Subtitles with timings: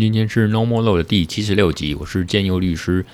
[0.00, 3.04] 今天是 No More Law 的第七十六集，我是建佑律师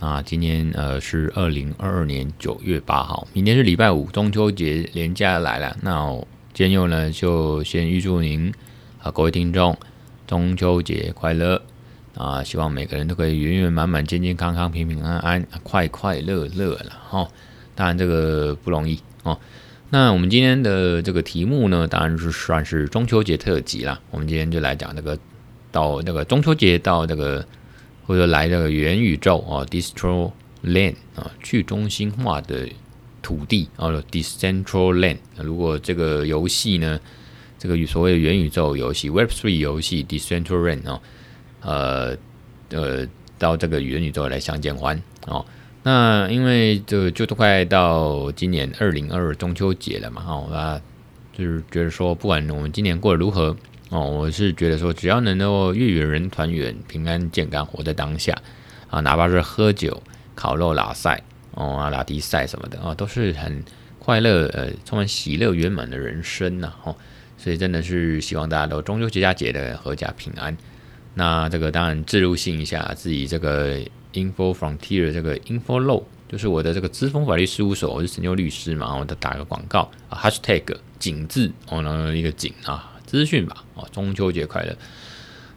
[0.00, 0.22] 啊。
[0.22, 5.76] 今天呃是二零二二年九月八号，明天是礼拜五，中秋节连假来了。
[5.82, 6.18] 那
[6.54, 8.50] 建佑呢就先预祝您
[9.02, 9.76] 啊各位听众
[10.26, 11.60] 中秋节快乐
[12.14, 12.42] 啊！
[12.42, 17.28] 希望每个人都可以圆圆满满、健健康康、平平安安、快快乐乐了哈。
[17.74, 19.38] 当然这个不容易哦。
[19.90, 24.00] 那我们今天的这个题目呢，当然是算是中秋节特辑啦。
[24.10, 25.18] 我们今天就来讲这个。
[25.72, 27.44] 到那个中秋节，到那个
[28.06, 32.68] 或者来那个元宇宙啊，Decentraland 啊，去中心化的
[33.22, 35.16] 土地啊，decentral land。
[35.38, 37.00] 如果这个游戏呢，
[37.58, 41.00] 这个所谓的元宇宙游戏，web three 游戏，decentral land 啊，
[41.62, 42.16] 呃
[42.70, 43.08] 呃，
[43.38, 45.44] 到这个元宇宙来相见欢哦。
[45.82, 50.80] 那因为就就都快到今年二零二二中秋节了嘛，哦，那
[51.36, 53.56] 就是觉得说，不管我们今年过得如何。
[53.92, 58.34] 哦，我是觉得说，只要能够月圆人团圆、平安健康活在当下
[58.88, 60.02] 啊，哪怕是喝酒、
[60.34, 63.62] 烤肉、拉赛哦啊、拉迪赛什么的啊，都是很
[63.98, 66.72] 快乐、呃，充满喜乐、圆满的人生呐。
[66.84, 66.96] 哦，
[67.36, 70.56] 所以真的是希望大家都中秋节佳节的阖家平安。
[71.12, 73.78] 那这个当然置入性一下自己这个
[74.14, 80.62] Info Frontier 这个 Info Law，就是我的这个资丰法律事务所，我是陈佑律师嘛，我再打个广告啊，Hashtag
[80.98, 82.88] 景字哦，然后一个景啊。
[83.12, 84.74] 资讯吧，哦，中秋节快乐。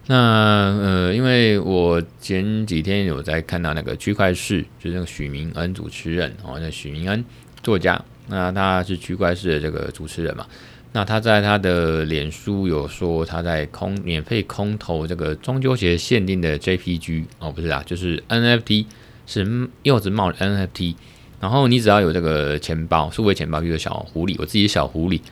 [0.08, 7.24] 那呃，因为我前几天有在看到那个区块市，就是那个许明恩主持人哦，那许明恩
[7.62, 10.46] 作家，那他是区块市的这个主持人嘛。
[10.92, 18.84] 那他在他的脸书有说他在空免费空投这个中秋节限定的 JPG 哦，不是啊，就是 NFT
[19.26, 20.94] 是柚子帽的 NFT。
[21.40, 25.22] 然后你只要有这个钱包，数位钱包，比如小狐狸，我自己的小狐狸。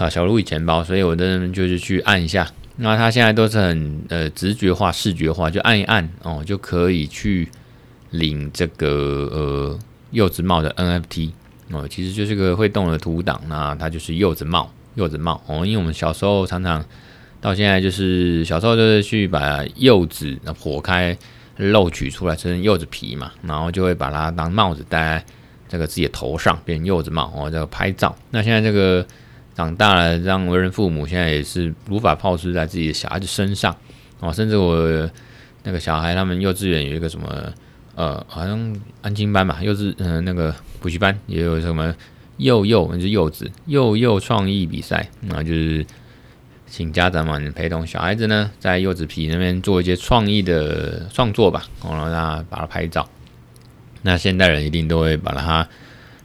[0.00, 2.50] 啊，小路易钱包，所以我的就是去按一下。
[2.76, 7.46] 那他现在都是很呃直觉化、视觉化，就按一按哦，就可以去
[8.08, 9.78] 领这个呃
[10.12, 11.32] 柚子帽的 NFT
[11.70, 13.38] 哦，其实就是个会动的图档。
[13.46, 16.82] 那它就是柚子帽，柚子帽哦，因为我们小时候常常
[17.38, 21.14] 到现在就是小时候就是去把柚子剖开
[21.56, 25.24] 肉取出来，成柚子皮嘛，然后就会把它当帽子戴在
[25.68, 28.16] 这个自己的头上，变成柚子帽哦，这个拍照。
[28.30, 29.06] 那现在这个。
[29.60, 33.76] 长大了，让为人父母现在也是如法炮制在自己的小孩子身上
[34.20, 35.10] 哦，甚至我
[35.64, 37.52] 那个小孩他们幼稚园有一个什么
[37.94, 41.94] 呃，好像安亲班吧，幼稚嗯、那个补习班也有什么
[42.38, 45.84] 幼幼，就是柚子幼幼创意比赛，那就是
[46.66, 53.06] 请家长们陪同小孩子呢，在柚子皮那边做一些创意的创作吧，然后让他把它拍照。
[54.00, 55.68] 那现代人一定都会把它。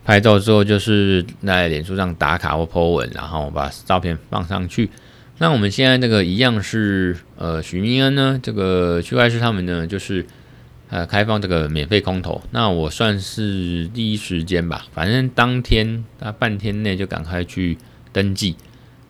[0.05, 4.87] 拍照之后就是在脸书上打卡或 po 文，然后把照片放上去。
[5.39, 10.23] 那我们现在这个一样是呃许明恩呢，这个区块师他们呢就是
[10.91, 12.39] 呃开放这个免费空投。
[12.51, 17.75] 那我算是第一时间吧，反正当天他半天内就赶快去
[18.13, 18.55] 登记，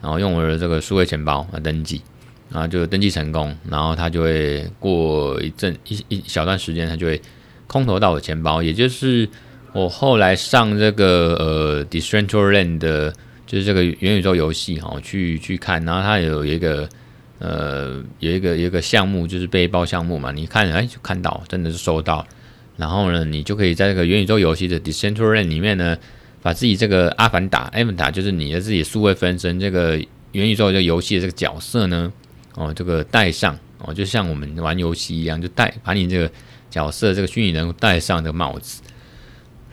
[0.02, 2.02] 然后用我的这个数位钱包啊登记，
[2.50, 7.22] 然后就登记成功，然后他就会过一阵一一小段时间，他就会
[7.68, 9.28] 空投到我钱包，也就是。
[9.76, 13.14] 我后来上这个呃 Decentraland 的，
[13.46, 16.88] 就是这个元宇宙游戏哈，去去看，然后它有一个
[17.40, 22.26] 呃有一个有一个项目，就是背包项目嘛，你看哎就看到真的是收到，
[22.78, 25.98] 然后呢，你就可以在这个元宇宙游戏的 Decentraland 里面呢，
[26.42, 29.98] 把自己这个阿凡达，阿凡达就是你的自己数位分身这个
[30.32, 32.14] 元宇宙这个游戏的这个角色呢，
[32.54, 36.32] 哦这个戴上哦，就像我们玩游戏一样，就戴把你这个
[36.70, 38.82] 角色这个虚拟人物戴上这个帽子。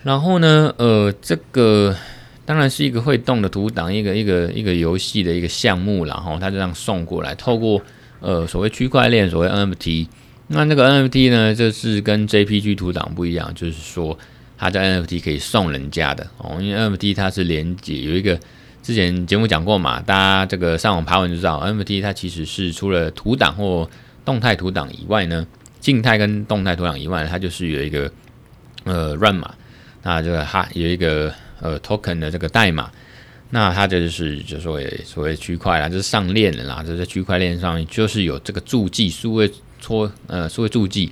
[0.02, 1.96] 然后呢，呃，这个
[2.44, 7.80] 当然是一个会动的图档，一个一个一个游戏的一个项目，然后它就这样送过来，透过
[8.18, 10.08] 呃所谓区块链，所谓 NFT。
[10.48, 14.18] 那那个 NFT 呢，就是跟 JPG 图档不一样，就是说
[14.58, 18.38] 它在 NFT 可以送人家的哦，因为 NFT 它是连接，有一个
[18.82, 23.88] 之前节目讲过嘛，大家这个上网爬文就知道，NFT 它其实是除了图档或
[24.24, 25.46] 动态图档以外呢，
[25.78, 28.10] 静态跟动态图档以外，它就是有一个
[28.82, 29.54] 呃乱码。
[30.02, 32.90] 那这个哈有一个呃 token 的这个代码，
[33.50, 39.50] 那它就是就所谓所谓区块啦，就是上链的啦，就是区块链上就是有这个注记，数位
[39.80, 41.10] 戳呃数位注记，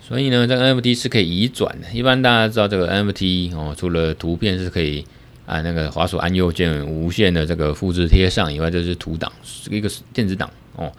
[0.00, 1.88] 所以呢，这个 NFT 是可以移转的。
[1.92, 5.04] 一般大家知道这个 NFT 哦，除了图片是可以
[5.46, 10.92] 啊那个滑鼠按右键无限的这个复制贴上以外，就是图档是一个电子档哦。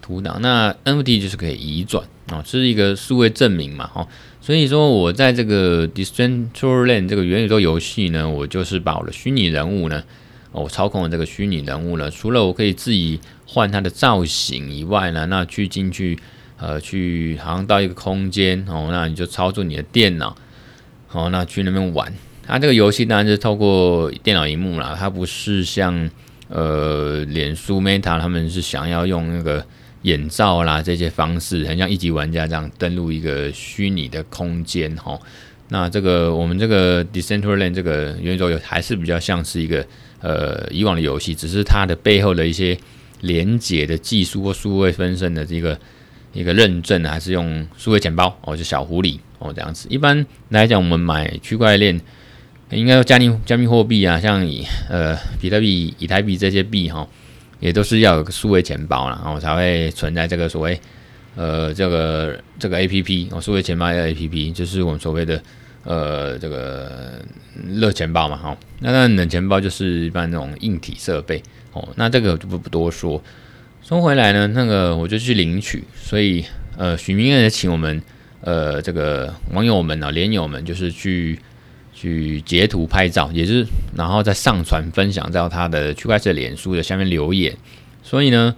[0.00, 4.06] 图档，那 NFT 就是可以移转啊，这是一个数位证明嘛，哦，
[4.44, 10.04] 所以说我在这个 Decentraland 这个元宇宙游戏呢，我就是把我的虚拟人物呢，
[10.52, 16.18] 我操控的这个虚拟人物呢，除了我可以自己换它的造型以外呢，那去进去
[16.58, 20.36] 呃去好像到一个空间哦，那你就操作你的电脑，
[21.12, 22.12] 哦，那去那边玩。
[22.46, 26.10] 它这个游戏当然是透过电脑荧幕啦，它不是像
[26.48, 29.64] 呃脸书 Meta 他们是想要用那个
[30.04, 35.18] 眼罩啦这些方式，很像一级玩家这样登录一个虚拟的空间哈。
[35.68, 39.84] 那这个我们这个 Decentraland 这个元宇宙游还是比较像是一个
[40.20, 42.78] 呃以往的游戏，只是它的背后的一些
[43.20, 45.78] 连接的技术或数位分身的这个
[46.32, 49.86] 一个认证，还是用数位钱包哦，就小狐狸哦这样子。
[49.90, 52.00] 一般来讲，我们买区块链。
[52.70, 57.06] 应该说加密加密货币啊，像以呃比特币、以太币这些币哈，
[57.64, 60.78] 也都是要有个数位钱包啦，然后才会存在这个所谓
[61.34, 65.42] 呃这个这个 A P P 哦，数位钱包的 A P P 就是我们所谓的
[65.82, 67.24] 呃这个
[67.72, 68.54] 热钱包嘛哈。
[68.80, 71.88] 那那冷钱包就是一般那种硬体设备哦。
[71.96, 73.22] 那这个就不不多说。
[73.82, 76.44] 说回来呢，那个我就去领取，所以
[76.76, 78.02] 呃许明恩也请我们
[78.42, 81.38] 呃这个网友们啊、连友们就是去。
[82.04, 83.66] 去截图拍照，也是
[83.96, 87.56] 然后再上传分享到他的区块链脸书的下面留言，
[88.02, 88.54] 所以呢，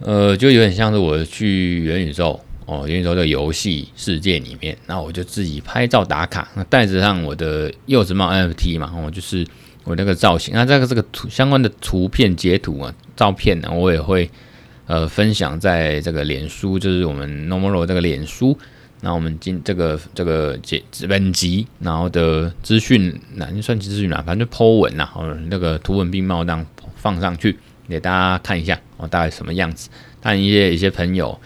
[0.00, 9.46] 呃，就有点像是我去元宇宙哦，元宇宙的游戏世界里面，那我就自己拍照打卡，那带着上我的柚子帽 NFT 嘛，哦，就是
[9.84, 14.28] 我那个造型，那这个这个图相关的图片截图啊，照片呢，我也会
[14.86, 18.58] 呃分享在这个脸书，就是我们 Nomoro 这个脸书。
[19.00, 26.66] 那我们今这个这个节本集，然后的资讯，那算资讯啦，反正就 po 文啦，哦，那个图文并茂这样
[26.96, 27.56] 放上去
[27.88, 29.88] 给大家看一下，哦，大概什么样子。
[30.20, 31.38] 但一些一些朋友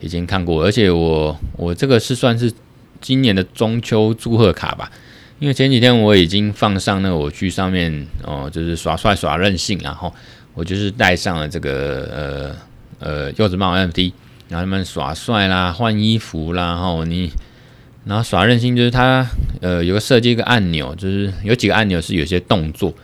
[0.00, 2.52] 已经看过，而且我我这个是算是
[3.00, 4.90] 今年的中秋祝贺卡吧，
[5.38, 10.12] 因为前几天我已经放上那个我去上面哦，就是耍帅耍任性，然后
[10.52, 12.56] 我就是带上了这个
[13.00, 14.12] 呃呃柚子帽 NFT。
[14.48, 17.30] 然后他们耍帅啦，换衣服啦，然后你，
[18.04, 19.26] 然后耍任性，就是他
[19.60, 22.94] 呃有个设计一个按钮，就是有几个按钮是有些动作，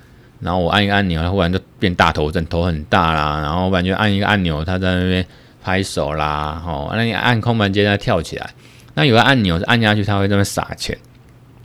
[0.40, 5.26] 然后我按一个按钮，它忽然就变大头阵，头很大啦，然后我感觉按一个按钮，他在那边
[5.62, 8.50] 拍手啦，吼，那你按空白键它跳起来，
[8.94, 10.96] 那有个按钮是按下去，它会在那边撒钱，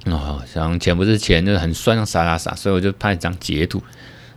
[0.05, 3.81] 哦，像钱不是钱，就是很酸，撒撒撒，所以我就拍一张截图。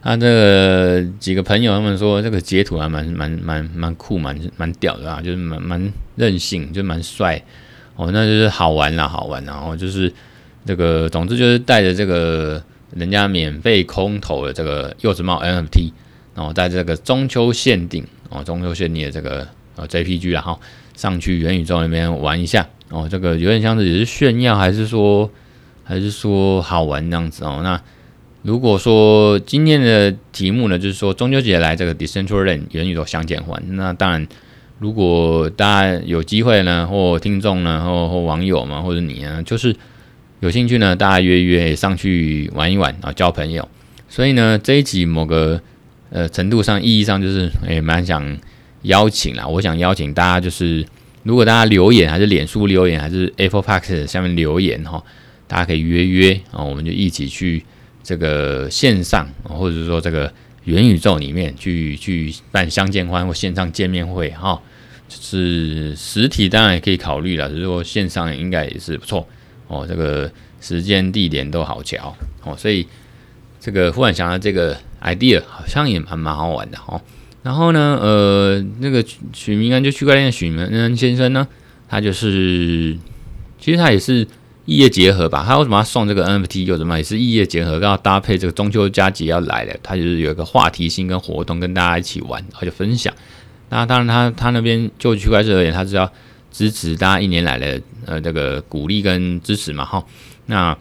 [0.05, 7.41] 他这个几个朋友他们说这个截图还蛮蛮蛮蛮酷蛮蛮屌的啊，就是蛮蛮任性，就蛮帅
[7.95, 10.13] 哦，那就是好玩啦，好玩，然后就是
[10.67, 12.61] 这个，总之就是带着这个
[12.97, 15.93] 人家免费空投的这个柚子帽 NFT，
[16.35, 19.47] 然后在这个中秋限定哦，中秋限定的这个
[19.77, 20.61] 呃 JPG 然后
[20.97, 25.31] 上去元宇宙那边玩一下哦，这个有点像是也是炫耀，还是说
[25.85, 27.81] 还是说好玩这样子哦，那。
[28.43, 34.27] 如果说今天的题目呢，就是说中秋节来这个 Decentraland 元宇宙相见欢，那当然，
[34.81, 39.73] 如果大家有机会呢，或听众呢，或或网友嘛，或者你呢，就是
[40.41, 43.69] 有兴趣呢，大家约约上去玩一玩啊，交朋友。
[44.09, 45.61] 所以呢，这一集某个
[46.11, 48.37] 呃程度上意义上就是也蛮想
[48.83, 50.85] 邀请啦，我想邀请大家，就是
[51.23, 55.01] 如果大家留言还是脸书留言还是 Apple Podcast 下面留言哈，
[55.47, 57.65] 大家可以约约啊，我们就一起去。
[58.03, 60.33] 这个线上，或者说这个
[60.65, 64.61] 元宇宙里面去去办相见欢或线上见面会哈，
[65.09, 69.27] 就是实体当然也可以考虑了，只是说线上应该也是不错
[69.69, 69.87] 哦。
[69.89, 70.31] 这个
[70.61, 72.87] 时间地点都好巧哦，所以
[73.61, 77.01] 这个忽然想到这个 idea 好像也蛮蛮好玩的哦。
[77.43, 81.47] 然后呢，呃，那个许明安就区块链许明安先生呢，
[81.89, 82.97] 他就是
[83.61, 84.27] 其实他也是。
[84.65, 86.63] 异业结合吧，他为什么要送这个 NFT？
[86.63, 93.13] 有什么也是异业结合，刚好搭配这个中秋佳节要来了，他就是有一个话题性跟活动跟大家一起玩，而且分享。
[93.71, 96.09] 那当然他，他那边就区块链而言，他是要
[96.53, 100.05] 支持大家一年来的呃这个鼓励跟支持嘛，哈。
[100.47, 100.77] 那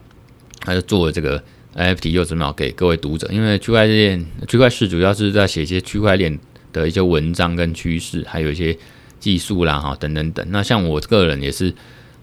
[0.59, 1.43] 他就做了这个
[1.75, 6.37] NFT 柚子帽给各位读者，因为区块链区块市主要是在写一些区块链
[6.71, 8.77] 的一些文章跟趋势，还有一些
[9.19, 10.45] 技术啦，哈等等等。
[10.51, 11.73] 那像我个人也是。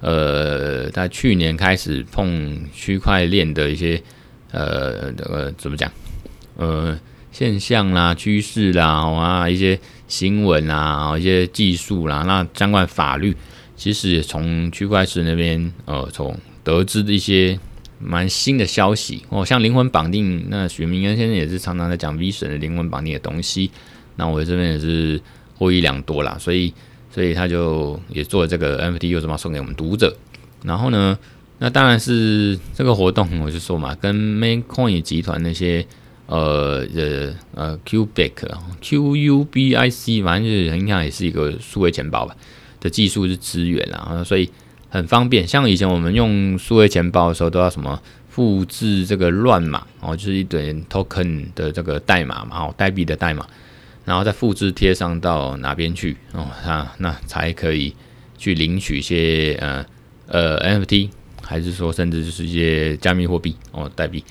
[0.00, 4.00] 呃，在去年开始碰区块链的一些
[4.52, 5.90] 呃，这个怎么讲？
[6.56, 6.96] 呃，
[7.32, 9.76] 现象啦、趋势啦，啊，一些
[10.06, 13.36] 新闻啊，一些技术啦，那相关法律，
[13.76, 17.58] 其实也从区块链那边呃，从得知的一些
[17.98, 23.70] 蛮新的消息哦，像灵魂绑定，那许明恩先生也是常常在讲 V 神的灵魂绑定的东西，
[24.14, 25.20] 那我这边也是
[25.56, 26.72] 获益良多啦，所以。
[27.10, 30.16] 所以他就也做了这个 NFT 柚子帽送给我们读者，
[30.62, 31.18] 然后呢，
[31.58, 35.86] 那当然是这个活动，我就说嘛，跟 Maincoin 集团那些
[36.26, 38.32] 呃呃呃 Cubic
[38.80, 42.36] Q U B I C，反正就是应该也是一个数位钱包吧。
[42.80, 44.48] 的技术是资源啦，所以
[44.88, 45.44] 很方便。
[45.44, 53.44] 像以前我们用数位钱包的时候，都要什么复制这个乱码哦，就是一堆 token 的这个代码嘛，哦，代币的代码，
[54.08, 57.94] 然后再复制贴上到哪边去哦，那那才可以
[58.38, 59.84] 去领取一些呃
[60.26, 61.10] 呃 NFT，
[61.42, 64.24] 还是说甚至就是一些加密货币哦代币。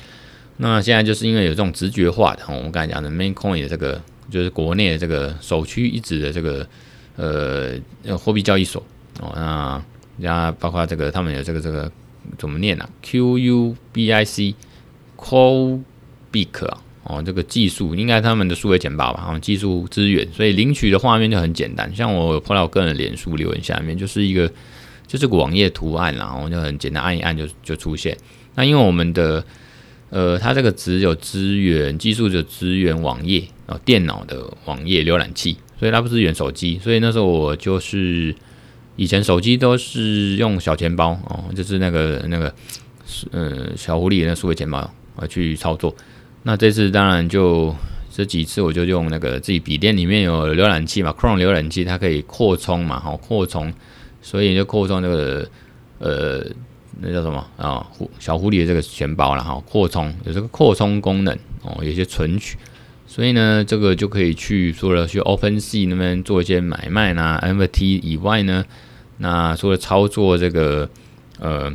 [0.58, 6.68] 那现在就是因为有这种直觉化的，我们刚才讲的 Maincoin 的这个，就是国内的这个首屈一指的这个
[7.16, 8.84] 呃货币交易所
[9.20, 9.84] 哦，那
[10.20, 11.92] 加包括这个他们有这个这个
[12.40, 14.56] 怎么念啊？Q U B I C
[15.16, 21.90] Qubic 啊，哦，这个技术应该他们的数位钱包吧，哦，技术资源，所以领取的画面就很简单。
[21.96, 24.52] 像我碰到我个人脸书留言下面就是一个
[25.08, 28.18] 就是个网页图案，然后就很简单，按一按就就出现。
[28.56, 29.42] 那因为我们的
[30.10, 36.78] 呃，它这个只有资源技术，就支援网页哦，电脑的网页浏览器，所以它不支援手机。
[36.84, 38.36] 所以那时候我就是
[38.98, 42.54] 以前手机都是用小钱包哦，就是那个那个
[43.32, 44.80] 呃小狐狸的那数位钱包
[45.16, 45.96] 啊去操作。
[46.48, 47.76] 那这次当然就
[48.10, 53.74] 这几次我就用那个自己笔电里面有浏览器嘛，Chrome 浏览器它可以扩充嘛，好扩充，
[54.22, 55.50] 所以就扩充那个
[56.00, 56.46] 呃。
[57.00, 57.86] 那叫什么啊？
[57.92, 62.58] 狐小狐狸的这个钱包了哈，扩充有这个扩充功能哦，有些存取，
[63.06, 68.66] 所以呢，这个就可以去除了去 OpenSea 那边做一些买卖呢，NFT 以外呢，
[69.18, 70.90] 那除了操作这个
[71.38, 71.72] 呃，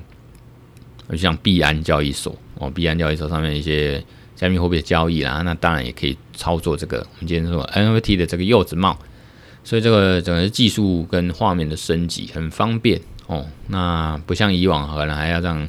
[1.16, 4.02] 像币安交易所哦，币安交易所上面一些
[4.42, 8.98] 加密货币的交易啦，那当然也可以操作这个我们今天说 NFT 的这个柚子帽，
[9.62, 13.00] 所以这个整个技术跟画面的升级很方便。
[13.28, 15.68] 哦，那不像以往可能还要这样，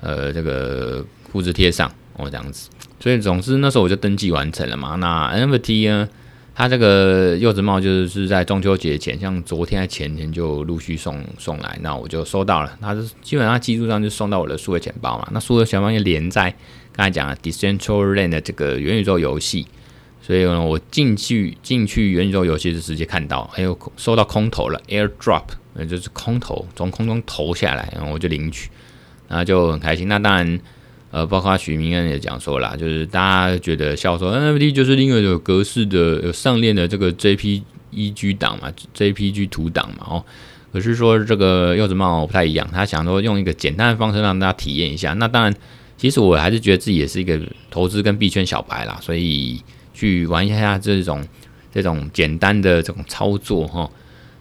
[0.00, 2.68] 呃，这个复制贴上哦，这样子。
[2.98, 4.96] 所以总之那时候我就登记完成了嘛。
[4.96, 6.08] 那 NFT 呢，
[6.56, 12.76] 它这个柚子帽就是在中秋节前，像昨天前天就陆续送送来，那我就收到了。
[12.80, 15.28] 它是基本上技术上就送到我的数位钱包嘛。
[15.30, 16.52] 那数位钱包也连在
[16.98, 19.68] 刚才讲了 Decentraland 的这个元宇宙游戏，
[20.20, 25.44] 所以呢，我进去进去元宇宙游戏就直接看到，还有收到空投了 AirDrop。
[25.74, 28.68] 那就是空投，从空中投下来，然后我就领取，
[29.28, 30.08] 然后就很开心。
[30.08, 30.60] 那当然，
[31.12, 40.24] 呃，包括许明恩也讲说了，就是大家觉得笑说 NFT 就是另外有格式的、有上链的这个 JPEG 档嘛，JPG 图档嘛，哦。
[40.72, 45.12] 可是说这个柚子帽不太一样，他想说用一个简单的方式让大家体验一下。
[45.12, 45.54] 那当然，
[45.98, 47.38] 其实我还是觉得自己也是一个
[47.70, 49.60] 投资跟币圈小白啦，所以
[49.92, 51.22] 去玩一下这种
[51.74, 53.90] 这种简单的这种操作，哈。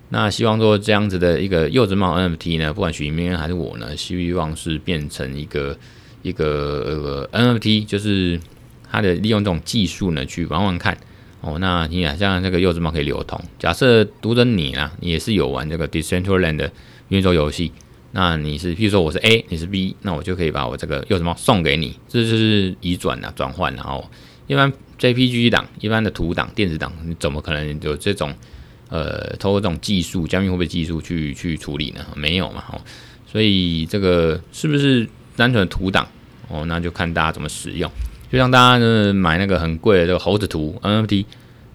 [0.10, 5.78] 那希望说这样子的一个柚子帽 NFT 呢，不管许明还是我呢，希望是变成一个
[6.22, 8.40] 一个呃 NFT，就是
[8.90, 10.98] 它的利用这种技术呢去玩玩看
[11.42, 11.58] 哦。
[11.60, 16.72] 那你想像这个柚子帽可以流通，假设读者你啊，你也是有玩这个 Decentraland 的
[17.10, 17.74] 元宇宙游戏，
[18.12, 24.10] 那你是譬如说我是 A，你是 B，那我就可以把我这个柚子帽送给你，这就是移转啊转换，然后
[24.48, 28.34] 一般 JPG 档、一般的图档、电子档，你怎么可能有这种？
[28.90, 32.06] 呃，透过这种技术，加密货币技术去去处理呢？
[32.16, 32.80] 没有嘛，哦，
[33.30, 36.08] 所以这个是不是单纯的图档？
[36.48, 37.92] 哦，那就看大家怎么使用。
[38.32, 41.26] 就像大家呢买那个很贵的这个猴子图 NFT，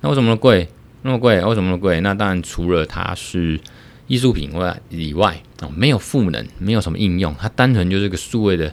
[0.00, 0.66] 那为什么贵？
[1.02, 1.38] 那么贵？
[1.44, 2.00] 为什么贵？
[2.00, 3.60] 那当然除了它是
[4.06, 8.73] 艺术品外以外，哦，没有赋能，没有什么应用，它单纯就是个数位的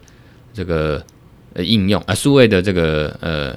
[0.54, 1.04] 这个
[1.54, 3.56] 呃应用啊，数位的这个呃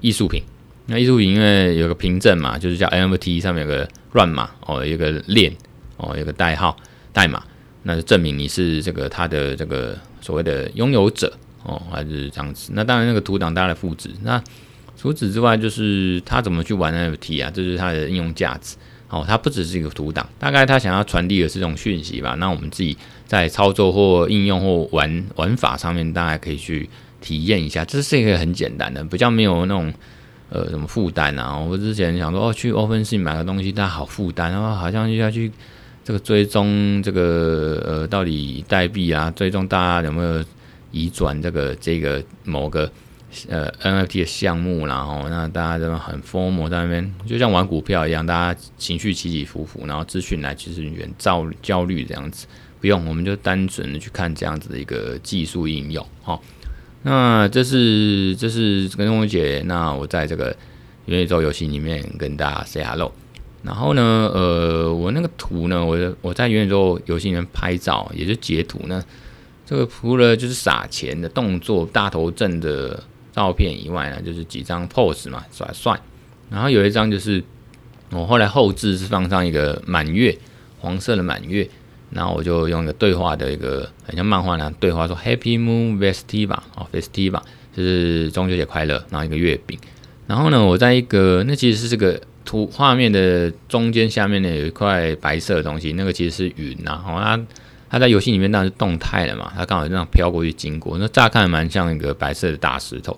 [0.00, 0.42] 艺术品。
[0.86, 5.50] 那艺术品因为有个凭证嘛，就是叫 NFT 上面有个乱码哦，有个链
[5.96, 6.76] 哦，有个代号
[7.12, 7.42] 代码，
[7.84, 12.70] 那就证明你是这个它的这个所谓的拥有者哦，还是这样子。
[12.74, 14.10] 那当然那个图档大家来复制。
[14.22, 14.42] 那
[14.96, 17.50] 除此之外，就是他怎么去玩 NFT 啊？
[17.50, 18.76] 这是它的应用价值
[19.14, 19.24] 哦。
[19.26, 22.34] 它不只是一个图档，大概他想要传递的是这种讯息吧。
[22.38, 26.88] 那我们自己在操作或应用或玩玩法上面，大家可以去
[27.20, 27.84] 体验一下。
[27.84, 29.92] 这是一个很简单的，比较没有那种。
[30.50, 31.58] 呃，什么负担啊？
[31.58, 35.50] 我之前想说，哦，去 OpenSea 买个东西，但好负担，然后好像就要去
[36.04, 40.44] 这个追踪这个呃，到底代币啊，追踪大家有没有
[40.92, 42.88] 移转这个这个某个
[43.48, 52.46] 呃 NFT 的项目，然后那大家真的很疯魔在那边，就像玩股票一样，大家情绪起起伏伏，然后资讯来其实有点焦焦虑这样子。
[52.80, 56.42] 不用，我们就单纯的去看这样子的一个技术应用，好。
[57.02, 60.56] 那这是这是跟中秋节，那我在这个
[61.06, 63.12] 元宇宙游戏里面跟大家 say hello。
[63.62, 69.02] 然后呢，呃，我那个图呢，我我在元宇宙游戏里面拍照，也就截图呢。
[69.66, 73.02] 这个除了就是撒钱的动作、大头阵的
[73.34, 75.98] 照片以外呢，就是几张 pose 嘛，耍帅。
[76.50, 77.42] 然后有一张就是
[78.10, 80.36] 我后来后置是放上一个满月
[80.78, 81.68] 黄色的满月，
[82.10, 87.40] 然后我就用一个对话的一个很像漫画那样对话说 Happy Moon Festiva 哦 Festiva
[87.74, 89.76] 就是中秋节快乐，然后一个月饼，
[90.28, 97.40] 然后呢，我在一个那其实是这个图画面的中间下面呢有一块白色的东西，那个其实是云呐，好它
[97.94, 103.16] 它在游戏里面当然是动态的嘛，它刚好这样飘过去经过，那乍看蛮像一个白色的大石头。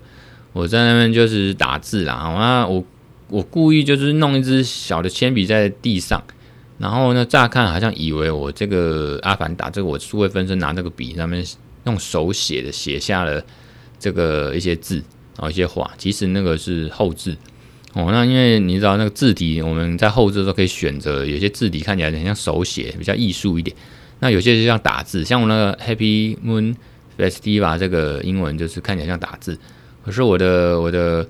[0.52, 2.84] 我在那边就是打字啦，那我
[3.28, 6.22] 我故意就是弄一支小的铅笔在地上，
[6.76, 11.42] 然后呢，乍看好像以为我这个阿凡达，这个我数位分身拿这个笔上面
[11.84, 13.42] 用手写的写下了
[13.98, 14.96] 这个一些字，
[15.38, 17.34] 然后一些话，其实那个是后置
[17.94, 18.08] 哦。
[18.12, 23.74] 那因为你知道那个字体，我们在后置的时候可以选择，有些字体看起来很像手写，比较艺术一点；
[24.20, 26.74] 那有些就像打字，像我那个 Happy Moon
[27.18, 29.58] Festival 这个英文就是看起来像打字。
[30.04, 31.26] 可是我的我的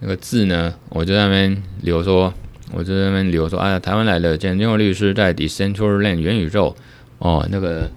[0.00, 2.32] 那个字呢，我就在那边留说，
[2.72, 6.74] 我就在那边留说，哎呀，台湾来的简金律师在 Decentral Land 元宇宙
[7.18, 7.90] 哦，那个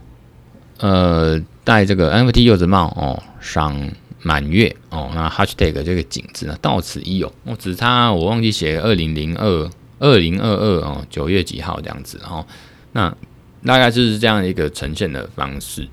[0.80, 3.90] 呃戴这个 NFT 柚子帽哦，赏
[4.22, 7.32] 满月哦，那 Hashtag 这个景字呢，到此一游。
[7.44, 12.46] 我只差我忘记写二零零二二零二二哦九月几号这样子，然后
[12.92, 13.16] 那
[13.65, 15.88] 大概就是这样一个呈现的方式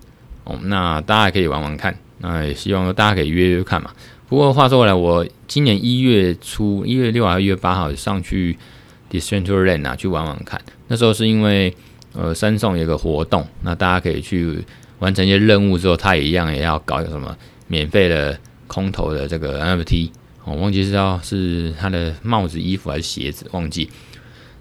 [0.44, 1.96] 哦，那大家可以玩玩看。
[2.20, 3.90] 那也希望大家可以约约看嘛。
[4.28, 8.58] 不过话说回来，我今年一月初，一月六号、一月八号上去
[9.08, 10.60] d e c e n t r a n d 啊，去玩玩看。
[10.88, 11.72] 那时候是因为
[12.14, 14.64] 呃，三送有一个活动，那大家可以去
[14.98, 17.36] 完成一些任务之后，他也一样也要搞一个什么
[17.68, 20.10] 免费的空投的这个 NFT。
[20.44, 23.88] 我忘记是要是他的帽子、衣服还是鞋子，忘记。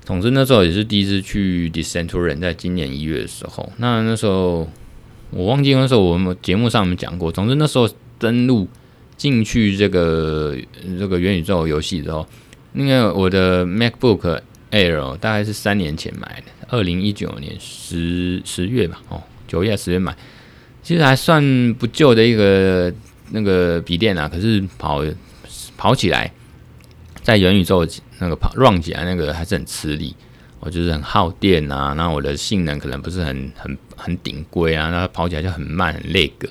[0.08, 4.68] 总之那时候也是第一次去 decentral 在今年一月的时候，那那时候。
[5.30, 7.30] 我忘记那时候我们节目上我们讲过。
[7.30, 7.86] 总之那时候
[8.18, 8.66] 登录
[9.18, 10.56] 进去这个
[10.98, 12.25] 这个元宇宙游戏之后，
[12.72, 14.40] 那个我的 MacBook
[14.72, 20.16] Air 大概是三年前买的，二零一九年十十月吧，哦，九月十月买，
[20.81, 22.90] 其实还算不旧的一个
[23.31, 24.29] 那个笔电啊。
[24.29, 25.03] 可是跑
[25.75, 26.31] 跑起来，
[27.27, 27.85] 在元宇宙
[28.20, 30.16] 那个跑 run 起来那个还是很吃力。
[30.61, 36.48] 我就是很耗电啊，那我的性能可能不是很很很顶规啊，那跑起来就很慢很累个。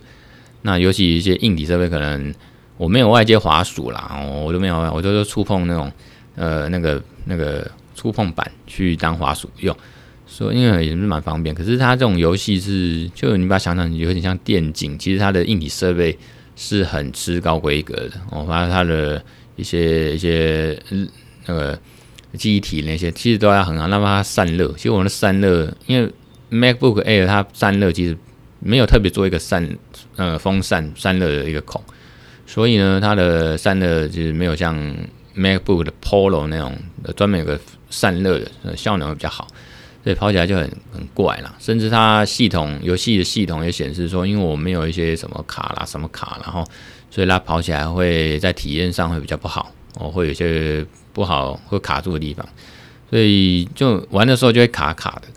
[0.60, 2.34] 那尤其一些硬体设备，可能
[2.76, 5.90] 我没有外接滑鼠啦，我都没有，我都是触碰那种
[6.34, 9.74] 呃那个那个触碰板去当滑鼠用，
[10.26, 11.54] 所以因为也是蛮方便。
[11.54, 16.16] 可是它这种游戏是，就你把它想想，有点像电竞，其实它的硬体设备
[16.54, 18.12] 是很吃高规格的。
[18.30, 19.24] 我发现它的
[19.56, 20.78] 一些一些
[21.46, 21.78] 那个。
[22.36, 26.12] 记忆体那些其实都要很好，那么它散热，其实我们的散热，因为
[26.50, 28.14] MacBook Air 它散热其实
[28.58, 29.66] 没有特别做一个散
[30.16, 31.82] 呃风扇散热的一个孔，
[32.44, 34.76] 所以呢，它的散热就是没有像
[35.34, 36.76] MacBook 的 Pro 那种
[37.16, 39.48] 专门有个散热的效能会比较好，
[40.06, 41.52] 所以跑起来就很很怪啦。
[41.58, 46.64] 甚至它系统游戏的系统也显示说，因为我没有一些什么卡啦什么卡，然后
[47.10, 50.86] 所以它跑起来会在体验上会比较不好，哦，会有些。
[51.16, 52.46] 不好会卡住的地方，
[53.08, 55.28] 所以就玩的时候就会卡卡的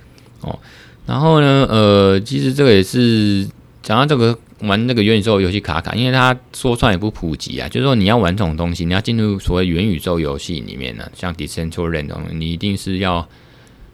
[0.41, 0.59] 哦。
[1.05, 3.47] 然后呢，呃，其实这个也是
[3.81, 7.69] 讲到这个玩那个元宇宙游戏卡卡，因为它说穿也不普及啊。
[7.69, 13.25] 就是说你要玩这种东西，你要进入所谓元宇宙游戏里面呢，像 Decentraland，你一定是要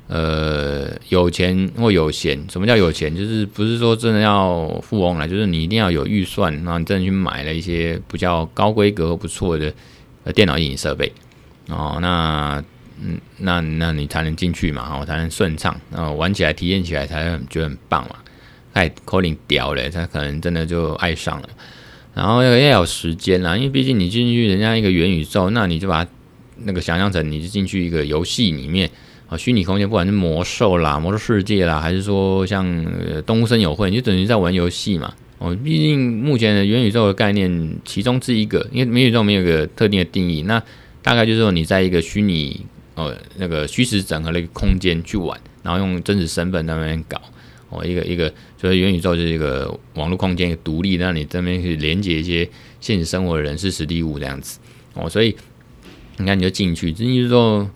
[0.08, 2.40] 呃有钱或有闲。
[2.50, 3.16] 什么叫有钱？
[3.16, 9.74] 就是不是说真的要富翁了，就是你一定要有预算，然后你真的去买了一些比较高规格或不错的
[10.24, 11.12] 呃电脑硬件设备。
[11.70, 12.64] 哦，那
[13.02, 18.16] 嗯，那那你才能进去嘛，我才能顺畅，然后玩起来、体验起来才觉得很棒嘛。
[18.74, 21.50] 太 calling 屌了，他可能真的就爱上了。
[22.14, 26.08] 然后要要有时间啦，因为毕竟你进去人家一个元宇宙，那你就把
[26.64, 28.90] 那个想象成你是进去一个游戏里面
[29.28, 32.66] 啊，虚拟空间，不管是魔兽啦、魔兽世界啦，还是说像
[33.10, 35.14] 呃东森友会，你就等于在玩游戏嘛。
[35.38, 40.62] 哦，毕竟目前的元宇宙的概念其中之一个，因为元宇宙没有一个特定的定义，那。
[41.06, 47.22] 大概就是说，你在一个虚拟呃那个虚实整合的一个空间去玩，然后用真实身份在那边搞
[47.70, 52.50] 哦，一个一个，所以元宇宙就是一个网络空间，独立，让你这边去连接一些
[52.82, 54.58] 现实生活的人事实地物这样子
[54.96, 55.36] 哦，所以
[56.18, 57.70] 你看你就进去，至于说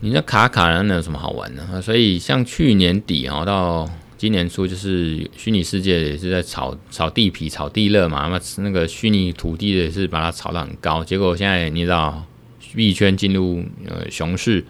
[0.00, 1.80] 你那卡卡的那有什么好玩的？
[1.80, 12.24] 所以像去年底啊到今年初，就是虚拟世界也是在炒炒地皮、炒地热嘛，那么那个虚拟土地也是把它炒到很高，结果现在你知道。
[12.72, 14.64] 币圈进入呃熊市，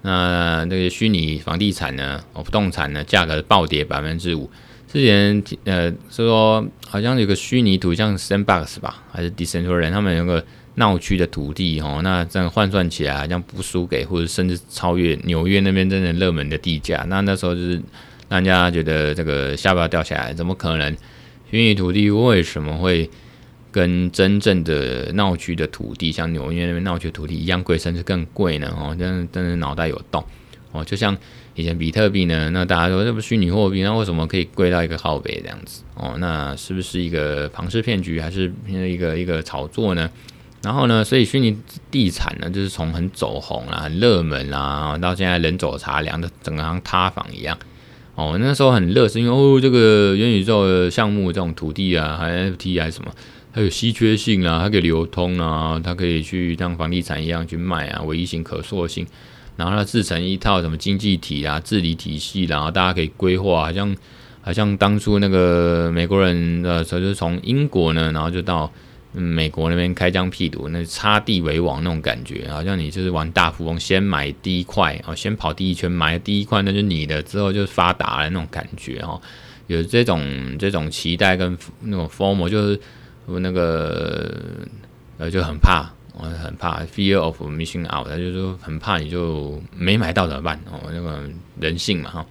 [0.00, 4.50] 那那个虚拟房地产呢，哦不动产呢，价格暴跌百分之五。
[4.90, 10.42] 之前呃是说好像有个虚拟图像 Sandbox 吧，还是 Decentraland，他们有个
[10.76, 17.04] 闹区的土地哦，那这样换算起来好像不输给或者甚至超越纽约那边真的热门的地价。
[17.08, 17.80] 那那时候就是
[18.28, 20.96] 让人家觉得这个下巴掉下来，怎么可能？
[21.50, 23.08] 虚拟土地为什么会
[23.70, 28.74] 跟真正的闹区的土地，像纽约那边闹区的土地一样贵，甚至更贵呢？
[28.76, 30.24] 哦，真的真的脑袋有洞
[30.72, 31.16] 哦，就像。
[31.56, 35.84] 以前比特币呢，那大家说这不虚拟货币，那为什么可以贵到一个号北这样子？
[35.94, 40.10] 哦，那是不是一个庞氏骗局，还是一个一个炒作呢？
[40.64, 41.56] 然后呢，所以虚拟
[41.90, 47.56] 地产呢，就是从很走红啊、很热门啊，到现在人走茶凉的，整个像塌房一样。
[48.14, 53.10] 哦，那时候很热，是因为哦，这个元宇宙的项目这种土地啊，还 FT 还是什么，
[53.52, 59.06] 它有稀缺性啊，它可以流通啊，它可以去像房地产一样去卖啊，唯一性、可塑性。
[59.56, 63.96] 然后它制成一套什么经济体啊、治理体系，然后大家可以规划，好像
[64.40, 68.72] 好像当初那个美国人呃，就是从英国呢，然后就到
[69.14, 79.20] 嗯美国那边开疆辟土，那插地为王那种感觉，好像你就是玩大富翁，先买第一块哦，先跑第一圈，买第一块那就是你的，之后就是发达了那种感觉哦，
[79.68, 82.80] 有这种这种期待跟那种 FOMO，就是
[83.26, 84.32] 那个
[85.18, 85.90] 呃就很怕。
[86.16, 90.56] 我很怕 fear of missing out，他就说很怕你就没买到怎么办？
[90.70, 92.26] 哦，那个人性嘛哈，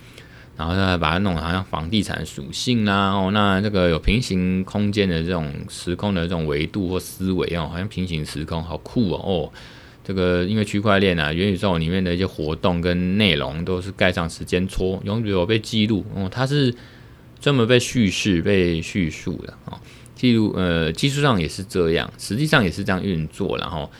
[0.56, 9.52] 然后再把它弄好像房地产属性啦，哦，那这个有平行空间的这种时空的这种维度或思维哦，好像平行时空好酷哦哦，
[10.04, 16.74] 这个因为区块链啊，元宇宙里面的一些活动跟内容都是盖上时间戳，永久有被记录哦，它是
[17.40, 19.80] 专门被叙事、被叙述的哦。
[20.16, 23.92] 记录呃，技术上也是这样，实际上也是这样运作，然后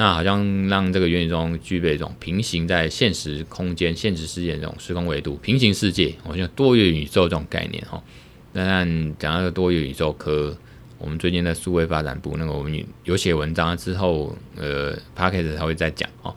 [0.00, 8.02] 那好像让这个元宇宙具备一种平行在现实空间、现实世界这种时空维度、平行世界，好像多元宇宙这种概念哈。
[8.50, 10.56] 但讲到个多元宇宙科，
[10.96, 16.34] 我们最近在数位发展部那个我们有写文章之后，呃 Podcast 才会再讲哦。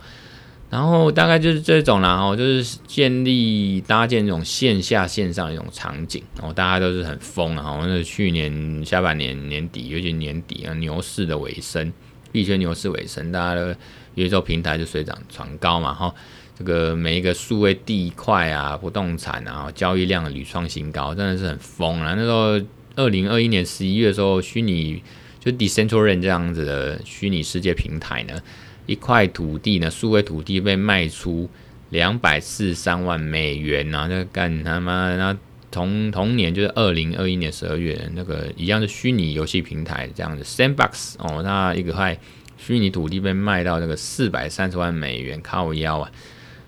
[0.70, 11.94] 然后大概就是这种啦，哦，就是建立搭建这种线下线上一种场景，然后大家都是很疯啊，那去年下半年年底，尤其年底啊，牛市的尾声，
[12.34, 13.78] 币圈牛市尾声，大家的
[14.16, 16.14] 宇宙平台就水涨船高嘛，哈，
[16.58, 22.14] 这个每一个数位地块啊、不动产啊，交易量屡创新高，真的是很疯啊。
[22.18, 22.60] 那时候
[22.96, 25.02] 二零二一年十一月的时候，虚拟
[25.40, 28.42] 就 Decentraland 这样子的虚拟世界平台呢。
[28.86, 31.50] 一块土地呢，数位土地被卖出
[31.92, 35.16] 两百四十三万美元呐、啊，这干他妈！
[35.16, 35.38] 那
[35.74, 42.18] 同同年就是二零二一年十二月，那个一样是虚拟游戏平台这样的 Sandbox 哦，那一个块
[42.58, 46.12] 虚拟土地被卖到这个四百三十万美元，靠腰啊！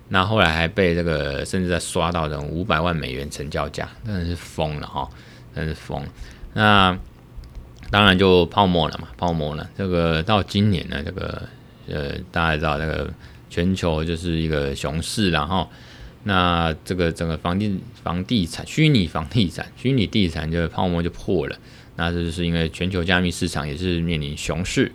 [0.10, 5.08] 那后来还被这个甚至在刷到这种五百万美元成交价，真的是疯了哈，
[5.56, 6.04] 真是疯。
[6.54, 6.98] 那
[7.92, 9.70] 当然就泡沫了嘛，泡沫了。
[9.78, 11.48] 这个到今年呢，这个。
[11.88, 13.08] 呃，大家知道那个
[13.48, 15.70] 全球就是一个熊市，然后
[16.28, 21.56] 那这个整个房地房地产虚拟房地产 虚拟地产就泡沫就破了，
[21.96, 24.92] 那这就是因为全球加密市场也是面临熊市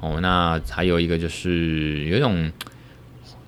[0.00, 0.18] 哦。
[0.20, 2.52] 那还有一个就是有一种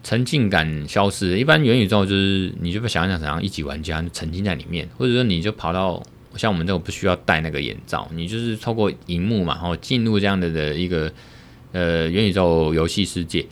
[0.02, 6.02] 沉浸感消失，一般元宇宙就是你就不想想怎样一级玩家沉浸在里面，或者说你就跑到
[6.36, 11.12] 像我们这种不需要戴那个眼罩，你就是透过荧幕嘛，然后进入这样的的一个。
[11.72, 13.44] 呃，元宇宙游戏世界，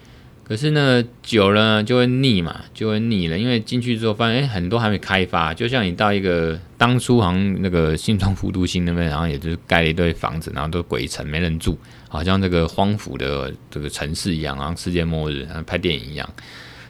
[0.53, 3.39] 可是呢，久了就会腻嘛，就会腻了。
[3.39, 5.55] 因为进去之后发现，哎，很多还没开发。
[5.55, 16.29] 就像你到一个当初好像那个新庄副都心那边，然后也就是盖了一堆房子，然后都鬼城没人住，好像这个荒芜的这个城市一样，然后世界末日，拍电影一样。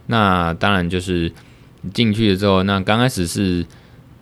[0.06, 1.30] 那当然就是
[1.94, 3.64] 进去了之后，那刚开始是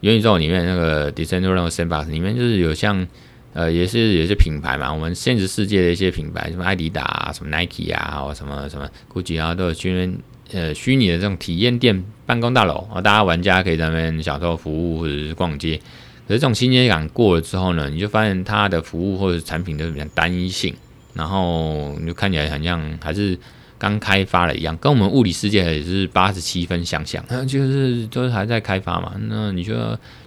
[0.00, 3.08] 元宇宙里面那个 decentral Sandbox 里面就是有像。
[3.52, 10.18] 呃，也是也是品牌嘛，我们现实世界的一些品牌，什么艾迪达啊，什么 Nike 啊，或什么什么 Gucci 啊，都有虚
[10.52, 15.76] 呃虚拟的这种体验店、办公大楼啊，大家玩家可以在那边享受服务或者是逛街。
[16.28, 20.72] 可是这种新鲜感过了之后呢，你就发现它的服务或者产品都是比较单一性，
[21.14, 23.36] 然后你就看起来很像还是
[23.78, 29.14] 刚开发了一样，跟我们物理世界也是八十七分相像，就是都、是还在开发嘛。
[29.28, 29.74] 那你就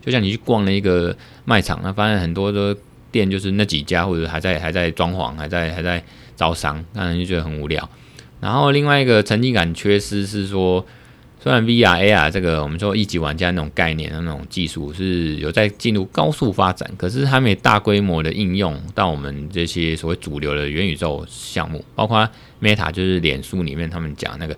[0.02, 2.76] 就像你去逛了一个卖场，那发现很多都。
[3.14, 6.04] 店就是那几家，或者还在还在装潢，还在还在
[6.36, 7.88] 招商，让人就觉得很无聊。
[8.42, 10.84] 然后另外一个沉浸感缺失是说，
[11.40, 22.28] 虽然 VR AR 这个我们说一级玩家那种概念那种技术是有在进入高速发展，可是还没大规模的应用到我们这些所谓主流的元宇宙项目，包括
[22.62, 24.58] Meta 就是脸书里面他们讲那个，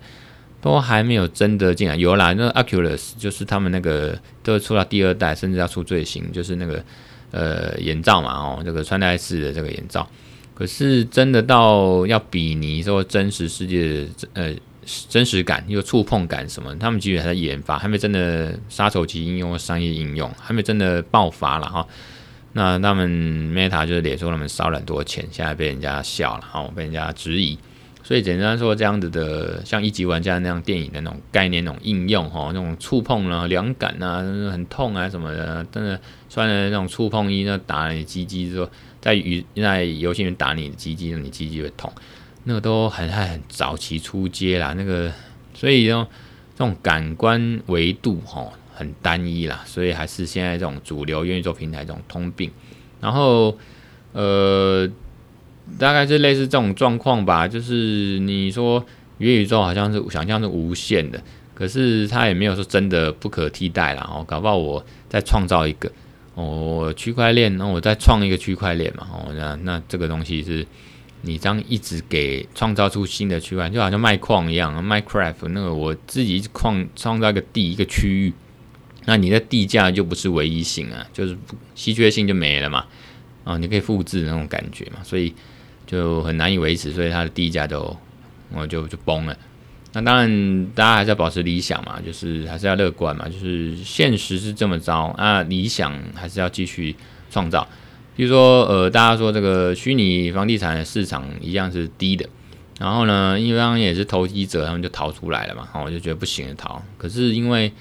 [0.62, 1.96] 都还没有真的进来。
[1.96, 6.84] 有啦，那 Oculus 就是他们那个都出到第二代，甚至要出最新，就是那个。
[7.32, 10.08] 呃，眼罩嘛，哦，这个穿戴式的这个眼罩，
[10.54, 14.56] 可是真的到要比拟说真实世界的呃
[15.10, 21.86] 真实感，又触碰感什么，他们其实还在研发，还没真的杀手级应用、商业应用，还没真的爆发了哈。
[22.54, 27.58] 那他们 Meta 就是脸书，他们烧了很多钱，现在被人家笑了，哈，被人家质疑。
[28.06, 34.20] 所以简单说，这样子的像一级玩家那样电影的那种概念、那种应用，哈，那种触碰啊、凉感啊，
[34.52, 38.70] 很痛啊什么的，真的穿了那种触碰衣，那打你鸡鸡之后，
[39.02, 41.92] 在游在游戏里面打你的鸡鸡，你鸡鸡会痛，
[42.44, 45.12] 那个都很很早期出街啦，那个
[45.56, 46.08] 所以这
[46.58, 48.52] 种感官维度，哈。
[48.78, 52.52] 很单一啦，所以还是现在这种主流愿意做平台这种通病。
[53.00, 53.58] 然后，
[54.12, 54.86] 呃，
[55.78, 57.48] 大概是类似这种状况吧。
[57.48, 58.86] 就是你说
[59.18, 61.22] 元宇宙好像是想象是无限的，
[61.54, 64.10] 可是它也没有说真的不可替代啦。
[64.12, 65.92] 哦，搞不好我再创造一个
[66.36, 69.08] 哦区块链，那我再创一个区块链嘛。
[69.12, 70.66] 哦，那那这个东西是
[71.22, 78.34] 你这样一直给创造出新的区块，就好像卖矿一样，Minecraft 那个我自己矿创造一个地一个区域。
[79.08, 81.38] 那你的地价就不是唯一性啊，就是
[81.76, 82.86] 稀缺性就没了嘛，
[83.44, 85.32] 啊，你可以复制那种感觉嘛，所以
[85.86, 87.96] 就很难以维持，所以它的地价都
[88.54, 89.38] 我就就崩了。
[89.94, 96.96] 那当然，大家还是要保持理想嘛，就是还是要乐观嘛，就是现实是这么糟，啊，理想还是要继续
[97.30, 97.68] 创造。
[98.16, 102.28] 比如说，呃，大家说这个虚拟房地产的市场一样是低的，
[102.80, 107.72] 然后呢，因为刚刚也是投机者，他们就逃出来了嘛，我就觉得不行的逃，可是因为。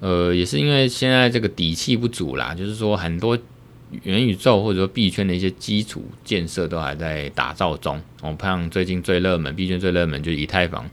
[0.00, 3.36] 呃，也是因为现在这个底气不足啦，就是说很多
[4.02, 8.00] 元宇宙或者说币圈的一些基础建设都还在打造中。
[8.22, 10.88] 我看最近最热门币圈最热门就是以太坊，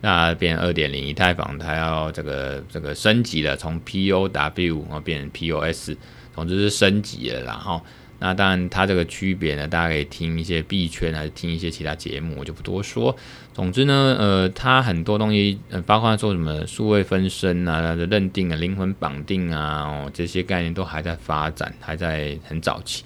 [0.00, 5.92] 那变二点零，以太坊它要这个这个升级了，从 POW 啊变成 POS，
[6.34, 7.80] 总之是升级了，然后。
[8.20, 13.16] 那当然，它这个区别呢，大家可以听一些币圈，还是听一些其他节目，我就不多说。
[13.54, 23.02] 总之呢，呃，它很多东西，呃，包括说什么数位分身啊、的认定啊、灵魂绑定啊，哦，这些概念都还在发展，还在很早期。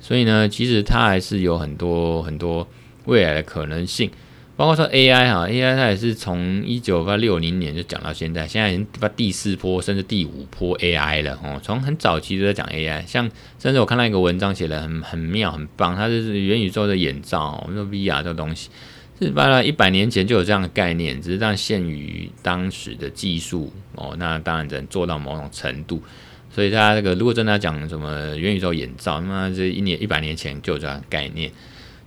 [0.00, 2.66] 所以呢，其实它还是有很多很多
[3.06, 4.10] 未来的可能性。
[4.62, 11.60] 包括说 AI 哈，AI 它也是从一九八六零年就讲到现在，现在已经到第四波甚至第五波 AI 了哦。
[11.60, 18.70] 从很早期就在讲 AI，像甚至我看到一个文章写的很很妙很棒，它就是元宇宙的眼罩，我们说 VR 这个东西，
[19.18, 24.14] 是大概一百年前就有这样的概念，只是这样限于当时的技术哦。
[24.16, 26.00] 那当然只能做到某种程度，
[26.54, 31.50] 所以大家这个如果真的要讲什么元宇宙眼罩，那这一年一百年前就有这样概念。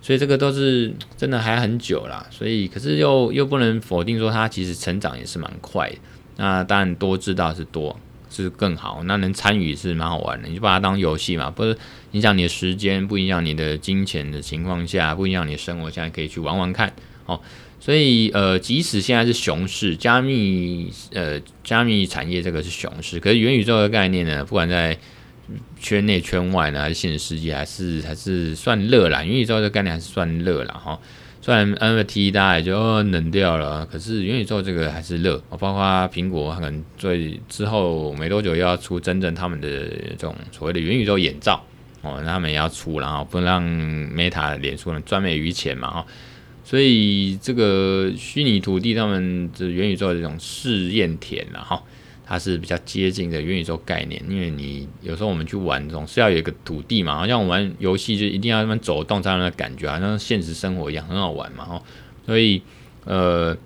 [0.06, 5.90] 所以这个都是真的还很久啦，所以可是又又不能否定说它其实成长也是蛮快。
[6.36, 7.98] 那当然多知道是多
[8.30, 10.46] 是更好，那能参与是蛮好玩的。
[10.46, 11.76] 你就把它当游戏嘛，不是
[12.12, 16.92] 影响你的时间，不影响你的金钱的情况下，不影响你的生活，现在可以去玩玩看
[17.24, 17.40] 哦。
[17.80, 24.96] 所以呃，即使现在是熊市，加密呃加密产业这个是熊市，可是元宇宙的概念呢，不管在
[25.78, 29.22] 圈内圈外呢，还是现实世界，还是还是算热啦。
[29.22, 30.74] 元宇宙这概念还是算热啦。
[30.74, 30.98] 哈。
[31.42, 35.40] 虽然 NFT 大家也就冷掉了，可是元宇宙这个还是热。
[35.50, 39.68] 包括苹果可能最之后没多久又要出真正他们的
[40.18, 41.64] 这种所谓的元宇宙眼罩
[42.02, 46.06] 哦，他们也要出，然后不让 Meta 脸书能赚美于钱嘛哈。
[46.64, 51.80] 所以这个虚拟土地他们这元宇宙这种试验田了哈。
[52.28, 61.82] 它是比较接近的元宇宙概念，因为你有时候我们去玩，总是要有一个土地嘛，好像我们玩游戏就一定要那么走动才有那感觉，好像现实生活一样很好玩嘛，哦，
[62.26, 62.60] 所以
[63.04, 63.56] 呃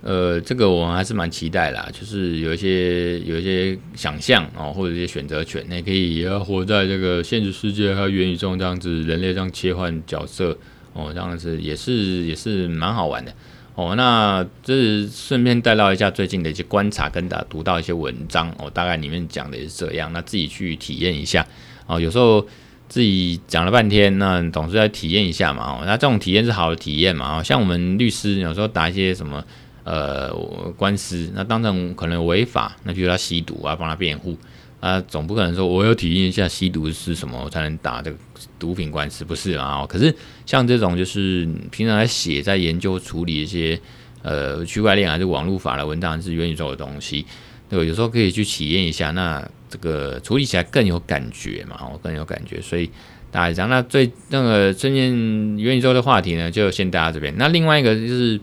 [0.00, 10.56] 呃，这个我们还是蛮期待啦，就是有一些有一些想象哦，或者一些选择权，你可以也要活在这个现实世界和元宇宙这样子，人类这样切换角色
[10.92, 13.34] 哦，这样子也是也是蛮好玩的。
[13.78, 21.46] 哦，那这是顺便带到一下最近的一些观察，跟大家读到一些文章哦，大概里面讲的也是这样，那自己去体验一下
[21.86, 22.00] 哦。
[22.00, 22.44] 有时候
[22.88, 25.62] 自己讲了半天，那总是在体验一下嘛。
[25.62, 27.38] 哦，那这种体验是好的体验嘛。
[27.38, 29.44] 哦，像我们律师有时候打一些什么
[29.84, 30.34] 呃
[30.76, 34.36] 官司，那当成可能违法，那比如他吸毒啊，帮他辩护。
[34.80, 38.16] 啊，总不可能说我要体验一下吸毒是什么，我才能打这个
[38.60, 39.84] 毒品官司，不是啊？
[39.88, 40.14] 可是
[40.46, 43.80] 像这种就是平常在写、在研究、处理一些
[44.22, 47.26] 呃区块链还是网络法的文章，是元宇宙的东西，
[47.68, 52.60] 对，有时候可以去体验一下，那这个处理起来更有感觉嘛，哦，更有感觉。
[52.60, 52.88] 所以
[53.32, 57.34] 大家讲，那最那个最近元宇宙的话题呢，就先带到这边。
[57.36, 58.40] 那另外一个就是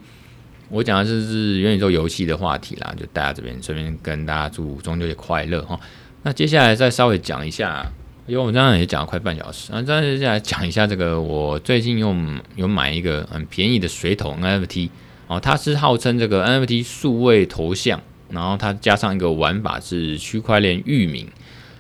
[0.67, 5.79] 我讲的是是元宇宙游戏的话题啦，就带到这边，顺便跟大家祝中秋节快乐哈。
[6.25, 7.85] 那接下来再稍微讲一下
[8.25, 12.15] 因为我们刚刚也讲了快半小时，那接下来讲一下这个，我最近又
[12.55, 14.89] 有买一个很便宜的水桶 NFT
[15.27, 21.27] 哦，它是号称这个 NFT 数位头像，然后它加上一个玩法是区块链域名，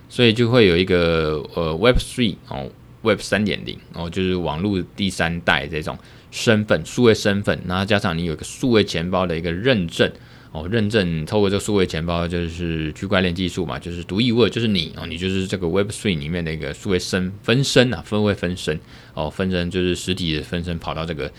[0.07, 2.69] 所以就会有一个呃 Web Three 哦
[3.01, 5.97] ，Web 三点零哦，就是网络第三代这种
[6.29, 10.11] 身份，数位身份，然后加上你有一个数位钱包的一个认证。
[10.55, 18.79] 哦，认证透过这个数位钱包就是区块链技术嘛，就是独一无二，就是你哦，你就是这个 Web3 里面的一个数位身分身啊，分位分身
[19.13, 21.29] 哦，分身就是实体的分身跑到这个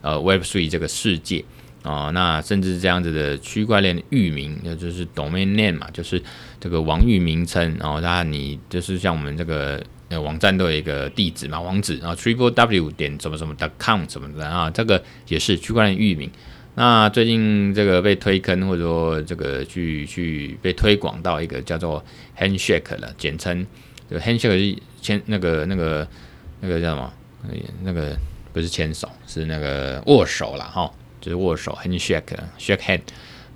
[0.00, 1.44] 呃 Web3 这个世界
[1.82, 6.22] 啊、哦，那甚至这样子的区块链域名，那就是 domain name 嘛，就是
[6.58, 16.30] 这个网域名称，然后那你就是像我们这个呃网站都有一个地址嘛，网址啊，triple w 点什么什么 .com 什么的啊，这个也是区块链域名。
[16.74, 22.02] 那最近这个被推坑，或者说这个去去被推广到一个叫做
[22.38, 23.66] Handshake 了，简称
[24.10, 26.08] 就 Handshake 是牵那个那个
[26.60, 27.12] 那个叫什么？
[27.82, 28.16] 那个
[28.54, 33.00] 不是牵手，是那个握手了哈，就是握手 Handshake Shake Hand。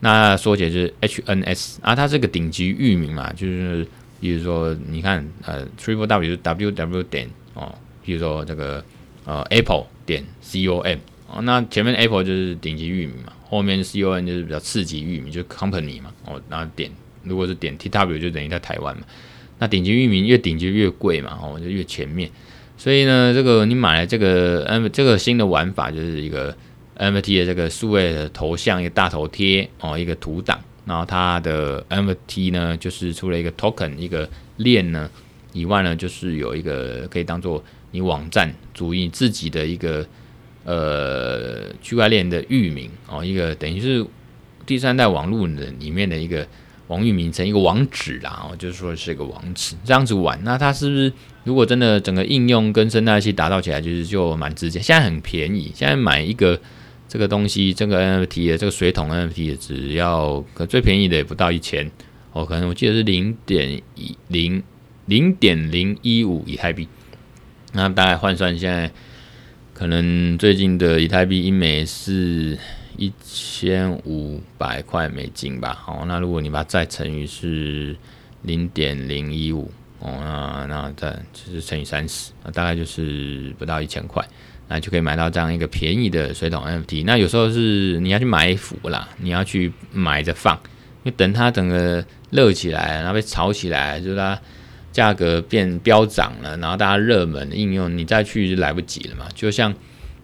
[0.01, 3.87] 那缩写是 HNS 啊，它是个顶级域名嘛，就是
[4.21, 7.75] 比如说你看呃 Triple W W W 点哦，
[8.05, 8.85] 比如说这个
[9.25, 10.99] 呃 Apple 点 com。
[11.29, 16.13] 哦，那前面 Apple 就是顶级域名嘛，后面 C O N 就是比较次级域名，就是 Company 嘛。
[16.25, 16.89] 哦，然后点
[17.25, 19.03] 如果是点 T W 就等于在台湾嘛。
[19.59, 22.31] 那顶级域名越顶级越贵嘛，哦，就越前面。
[22.79, 26.57] 所以呢，这个你买了这个 M 这个新的玩法就是一个
[26.95, 30.61] M T 的这个数位的头像，一个大头贴哦，一个图档。
[30.85, 35.11] 然后它的 M T 呢，就是出了一个 Token 一个链呢，
[35.53, 40.07] 以外呢，就是有一个可以当做你网站主你自己的一个。
[40.67, 44.05] 呃，区块链的域名哦，一个等于是
[44.67, 46.45] 第三代网络的里面的一个
[46.89, 51.13] 网域名称，一个网址啦，哦，就是说是一个网址，这样子玩，那它是不是
[51.45, 54.81] 如果真的整个应用跟生态系打造起来，就是就蛮直接？
[54.81, 56.61] 现在很便宜，现在买一个
[57.09, 61.89] 这个东西，这个 NFT 的这个水桶 NFT 的，只要可最便宜的也不到一千
[62.33, 64.61] 哦，可能我记得是零点一零
[65.05, 66.89] 零点零一五以太币，
[67.73, 68.91] 那大概换算现在。
[69.77, 72.59] 可能最近的以太币一枚是
[72.97, 75.75] 一千五百块美金吧。
[75.75, 77.95] 好，那如果你把它再乘以是
[78.41, 84.27] 零点零一五哦，那那再就是乘以三十，那大概就是不到一千块，
[84.67, 87.05] 那就可以买到这样一个便宜的水桶 NFT。
[87.05, 90.59] 那有时候是你要去买一幅啦，你要去买着放，
[91.05, 94.41] 因为等它整个热起来，然后被炒起来，就是它。
[94.97, 99.27] 价格变飙涨了，然后大家热门应用，你再去就来不及了嘛。
[99.35, 99.75] 就像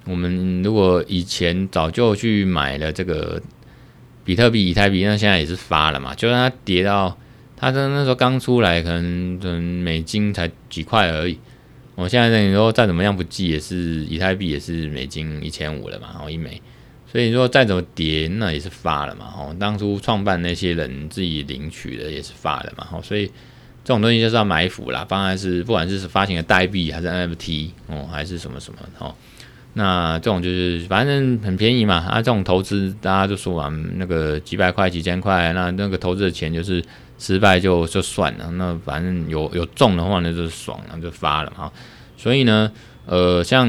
[0.06, 3.38] 我们如果以前早就去买了这个
[4.24, 6.14] 比特币、以太币，那现在也是发了嘛。
[6.14, 7.14] 就算它跌到，
[7.54, 11.38] 它的那时候刚出来，可能美金才几块而已。
[11.94, 16.62] 我现在等于说再怎么样不济，也是以太币也是美金一千五了嘛，然后一枚。
[17.06, 19.26] 所以说再怎么跌，那也是发了嘛。
[19.36, 22.88] 哦，当初创办那些人自己领取的也是发了嘛。
[22.90, 23.30] 哦，所以。
[23.84, 29.12] 这种东西就是要埋伏啦，当然是不管是发行的代币还是 NFT 哦，还是什么什么哦，
[29.74, 36.80] 那这种就是反正很便宜嘛啊，这种投资大家就说完，那个几百块几千块，那那个投资的钱就是
[37.18, 41.72] 失败就就算了，那反正有有中的话呢就是爽了就发了嘛，
[42.16, 42.70] 所以呢
[43.06, 43.68] 呃像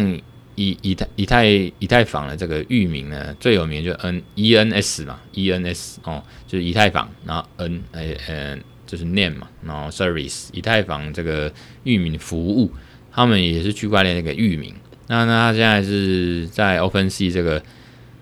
[0.54, 8.58] 以以太以太以太坊的这个域名呢最有名就 N E N S 嘛 E N S 哦就是以太坊，然后 N 哎呃。
[8.94, 11.52] 就是 NAM 嘛，然后 service 以太坊这个
[11.84, 12.72] 域名服务，
[13.12, 14.72] 他们也是区块链那个域名。
[15.08, 17.64] 那那他现在是在 OpenSea 这个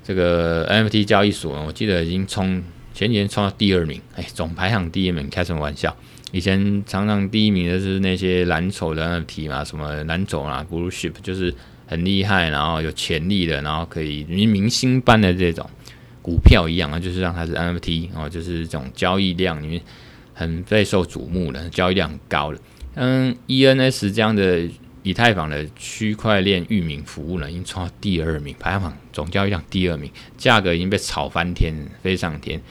[0.01, 5.93] 这个 NFT 交易所，我记得已经冲前年冲到第二名，哎，总排行第一名，开什么玩笑？
[6.31, 11.53] 以前常常第一名的是那些蓝筹的 NFT 嘛，什么蓝筹啊，Blue Chip 就是
[11.85, 15.69] 很厉害，然后有潜力的，然后可以明明星般的这种
[16.21, 19.81] 股票一样啊，就是让它是 NFT 哦，就是这种交易量里面。
[20.33, 22.59] 很备受瞩目的，交易量很高的，
[22.95, 24.67] 嗯，ENS 这样的
[25.03, 32.61] 以太坊的区块链域名服务呢，已经冲到第二名，排行榜总交易量第二名，价格已经被炒翻天，飞上天。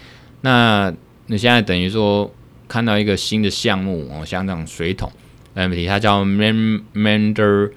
[0.41, 0.93] 那
[1.27, 2.33] 你现在等于说
[2.67, 5.11] 看到一个新的项目哦，像这种水桶
[5.55, 7.73] NFT，它叫 Mender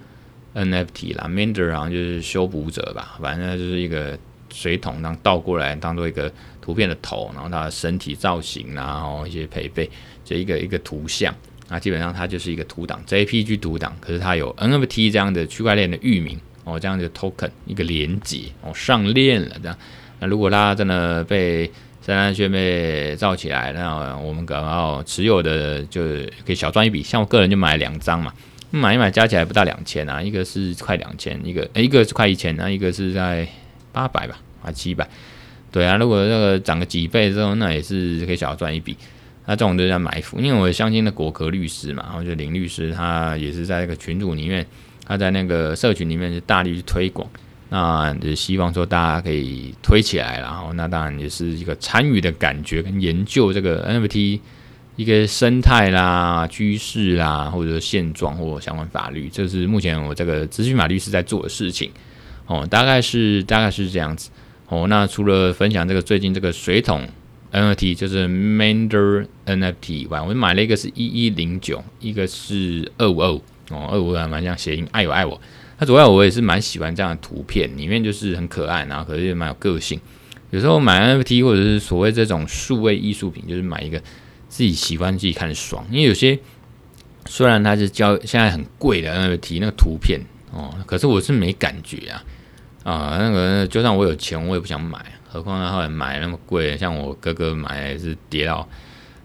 [0.53, 4.17] NFT 啦，Mender 好像就是修补者吧，反正就是一个。
[4.53, 6.31] 水桶，然后倒过来当做一个
[6.61, 9.89] 图片的头，然后它的身体造型，然后一些配备，
[10.23, 11.33] 这一个一个图像，
[11.67, 19.77] 那基本上它就是一个图档，JPG 图档，可是它有 NFT 这样的区块链的域名哦，这样的 token 一个连接哦，上链了这样。
[20.19, 27.01] 那如果它真的被三单券被造起来，那我们刚好持有的就是可以小赚一笔。
[27.01, 28.33] 像我个人就买两张嘛，
[28.71, 33.47] 买一买加起来不到两千啊，一个是快两千，一个一个是快一千，那一个是在
[33.93, 35.07] 八百吧，啊七百。
[35.71, 38.97] 对啊，如果这个涨个几倍之后，那也是可以小赚一笔。
[39.45, 44.65] 那这种就叫埋伏，因为我相信的果壳律师嘛，然后就林律师，他也是在那个群组里面，
[45.05, 47.27] 他在那个社群里面是大力去推广，
[47.67, 54.39] 那就希望说大家可以推起来，然后那当然也是一个参与的感觉跟研究这个 NFT
[54.95, 61.91] 一个生态啦、趋势啦，或者说现状或相关法律，这是目前我这个资讯法律师在做的事情
[62.47, 64.29] 哦，大概是大概是这样子
[64.69, 64.87] 哦。
[64.87, 67.07] 那除了分享这个最近这个水桶。
[67.55, 73.39] NFT 就是 Mander NFT 以外，我买了一个是一一零九，一个是二五二五
[73.69, 75.39] 哦，二五还蛮像谐音，爱我爱我。
[75.77, 80.01] 它主要我也是蛮喜欢这样的图片，里面就是很可爱，然后可是也蛮有个性。
[80.49, 83.99] 有时候买 NFT 或者是所谓这种数位艺术品，就是买一个
[84.49, 85.85] 自己喜欢、自己看爽。
[85.91, 86.39] 因为有些
[87.27, 90.19] 虽然它是交现在很贵的 NFT 那个图片
[90.51, 92.23] 哦，可是我是没感觉啊
[92.83, 94.99] 啊，那个就算我有钱，我也不想买。
[95.29, 98.67] 何况他后来买那么贵，像我哥哥买是跌到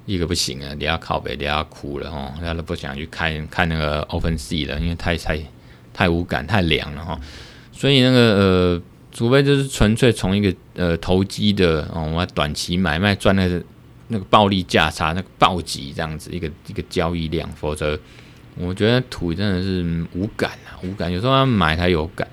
[0.07, 5.39] 一个不行啊，跌到靠北，跌到哭了哈，他都不想去看看那个 OpenSea 了，因为太太
[5.93, 7.21] 太无感，太凉了哈。
[7.73, 8.83] 所以那个呃，
[9.13, 13.63] 除非就是纯粹从一个呃投机的哦，我短期买卖赚那个
[14.07, 17.99] 那个暴利价差，那个暴击这样子一个一个交易量，否则
[18.57, 21.13] 我觉得土真的是无感啊，无感。
[21.13, 22.27] 有时候要买才有感。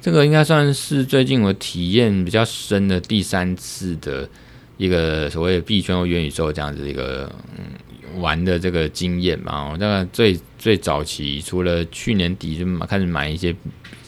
[0.00, 4.28] 这个应该算是最近我体验比较深的第三次的
[4.76, 9.68] 一个所谓的币圈或元宇宙这样子一个嗯玩的这个经验吧。
[9.70, 13.54] 我大概最最早期，除了去年底就开始买一些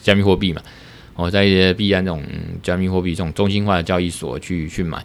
[0.02, 0.62] 加密货币嘛，
[1.16, 2.24] 我在一些币安这种
[2.62, 5.04] 加密货币这种中心化的交易所去去买，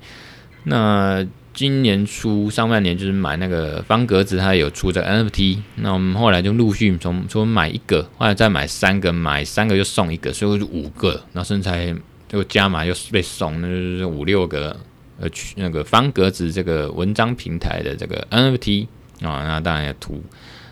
[0.63, 1.25] 那。
[1.55, 11.95] 今年初上半年就是买那个方格子，它有出这 NFT，那我们后来就陆续从从买一个，后来再买三个，买三个就送一个，所以就五个，然后身材
[12.27, 14.75] 就加码又被送，那就是五六个
[15.17, 18.87] 呃去那个方格子这个文章平台的这个 NFT
[19.21, 20.21] 啊，那当然要图，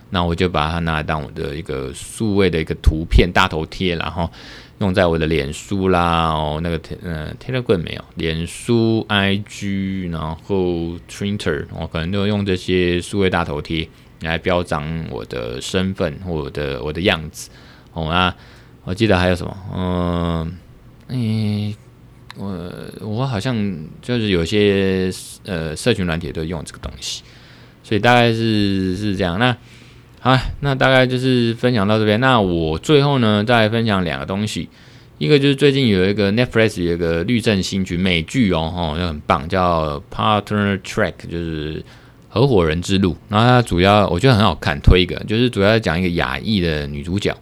[0.10, 4.30] 那我就把它拿来当我的一个数位的一个图片大头贴，然后。
[4.84, 13.88] 用在我的脸书啦，哦，那个呃，Telegram 没有，脸书、IG，然后 Twitter，我可能就用这些数位大头贴
[14.22, 17.50] 来标榜我的身份或我的我的样子。
[17.94, 18.36] 哦啊，
[18.84, 20.58] 我记得还有什么，嗯，
[21.08, 21.76] 诶，
[22.36, 23.56] 我我好像
[24.02, 25.10] 就是有些
[25.46, 27.24] 呃社群软体都用这个东西，
[27.84, 29.40] 所以大概是是这样。
[29.40, 29.56] 那
[30.24, 32.17] 好，那大概就是分享到这边。
[32.21, 34.69] 那我最后呢，再分享两个东西。
[35.17, 41.84] 一个就是最近有一个 Netflix 有一个律政新剧美剧哦，吼，就很棒，叫 Partner Track，就是
[42.30, 43.17] 合伙人之路。
[43.28, 47.36] 然后它主要我觉得很好看，推一个，就是主要讲一个亚裔的女主角，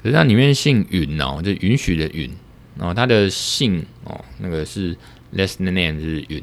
[0.00, 2.30] 可是它里面姓允哦，就允许的允，
[2.78, 4.96] 然后她的姓哦，那个是
[5.34, 6.40] last name 是允。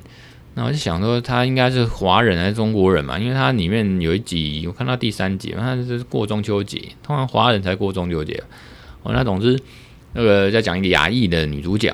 [0.58, 3.20] 那我就想说，他应该是华人还是中国人嘛？
[3.20, 8.41] 因为他里面有一集，我看到第三集，他是过中秋节，通常华人才过中秋节。
[9.03, 9.60] 哦，那总之，
[10.14, 11.93] 那个在讲一个亚裔的女主角，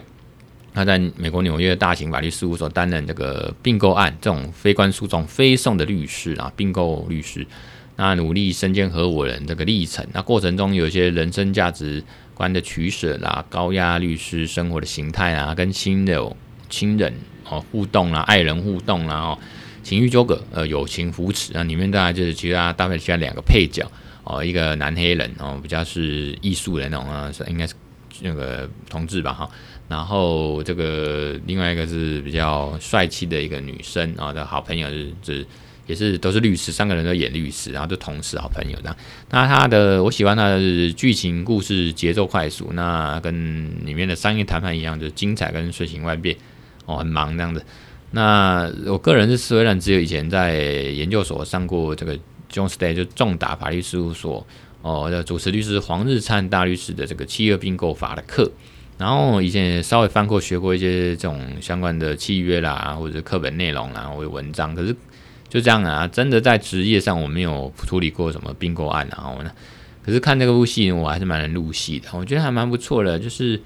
[0.76, 7.48] 她在美国纽约大型法律事务所担任这个并购案这种非关诉讼非讼的律师啊，并购律师，
[7.96, 12.04] 那努力身兼合伙人这个历程，那过程中有一些人生价值
[12.36, 16.38] 观的取舍啦，高压律师生活的形态啊，跟亲友
[16.70, 17.12] 亲人。
[17.52, 19.38] 哦，互动啦，爱人互动啦，哦，
[19.84, 23.86] 情绪纠葛，呃，友情扶持啊，里面当然就是其他大概其他两个配角
[24.24, 27.74] 哦，一个男黑人哦，比较是艺术的那种啊，是应该是
[28.22, 29.50] 那个同志吧哈，
[29.90, 35.46] 然后这个另外一个是比较帅气的一个女生啊的好朋友，就是是
[35.88, 38.96] 也是都是律师，三个人都演律师，然后就同事好朋友这样。
[39.30, 46.38] 那他的我喜欢他的剧情故事节奏快速，那跟里面的商业谈判一样，就是精彩跟瞬息万变。
[46.92, 47.64] 哦，很忙这样子。
[48.14, 52.14] 那我个人是虽然只有以前在研究所上过这个
[52.52, 54.46] Jones Day 就重大法律事务所
[54.82, 58.52] 哦的主持律师黄日灿大律师的这个契约并购法的课，
[58.98, 64.76] 然后以前也稍微翻过学过一些这种相关的契约啦，或者课本内容啦，或者文章。
[64.76, 64.94] 可是
[65.48, 69.52] 就这样啊，真的在职业上我没有处理过什么并购案，然后呢，
[70.04, 73.58] 可是看这个部戏我还是蛮能入戏的，我觉得还蛮不错的，就是。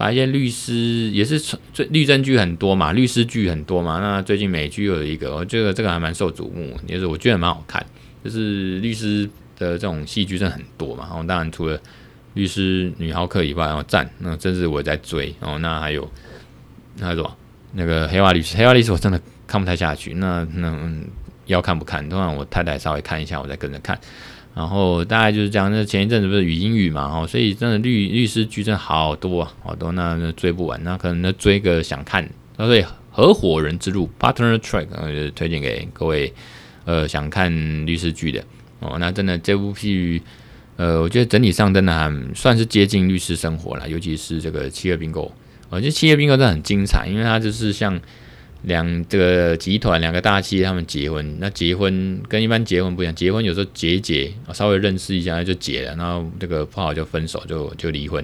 [0.00, 1.38] 把一些律师也是
[1.74, 4.00] 最律政剧很多嘛，律师剧很多嘛。
[4.00, 7.84] 那最近美剧又有一个，我觉得这个还蛮受瞩目，也是我觉得蛮好看。
[8.24, 9.28] 就是律师
[9.58, 11.04] 的这种戏剧真的很多嘛。
[11.06, 11.78] 然后当然除了
[12.32, 15.34] 律师女浩克以外，然后赞，那真是我在追。
[15.40, 16.10] 哦，那还有
[16.96, 17.36] 那什么？
[17.74, 20.14] 那个黑化律师，黑化律师我真的看不太下去。
[20.14, 20.90] 那那、
[21.44, 22.08] 要看不看？
[22.08, 24.00] 通常我太太稍微看一下，我再跟着看。
[24.54, 25.70] 然后大概就是这样。
[25.70, 30.82] 那前一阵子不是语音语嘛，哦，所以真的律律师剧真好多啊，好多，那那追不完。
[30.82, 36.32] 那可能那追个想看，那所以合伙人之路 （Partner Track），推荐给各位
[36.84, 37.50] 呃想看
[37.86, 38.44] 律师剧的
[38.80, 38.96] 哦。
[38.98, 40.22] 那真的这部剧，
[40.76, 45.32] 呃，我觉得整体上真的还算是接近律师生活了，尤其是这个七二并购。
[45.68, 48.00] 我觉得七二并购真的很精彩，因为它就是像。
[48.62, 58.22] 两这个集团，两个大企业，他们结婚，那结婚跟一般结婚不一样，结婚有时候结结，稍微认识一下就结了，然后这个不好就分手，就就离婚，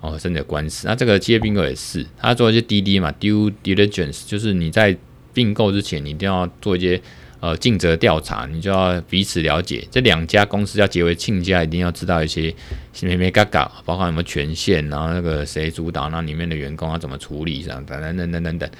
[0.00, 0.86] 哦，甚至有官司。
[0.86, 4.96] 那这个企业并购也是，他做一些滴滴嘛，due diligence，就是你在
[5.32, 7.00] 并购之前，你一定要做一些
[7.40, 12.54] 呃尽责调查，你就要彼此了解，这两家公司要结为亲家，一定要知道一些
[13.02, 18.70] 眉眉角角，包括什么权限，然后那个谁主导，那里面的员工要怎么处理，这样等等等等等等。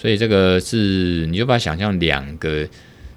[0.00, 2.64] 所以这个是，你就把它想象两个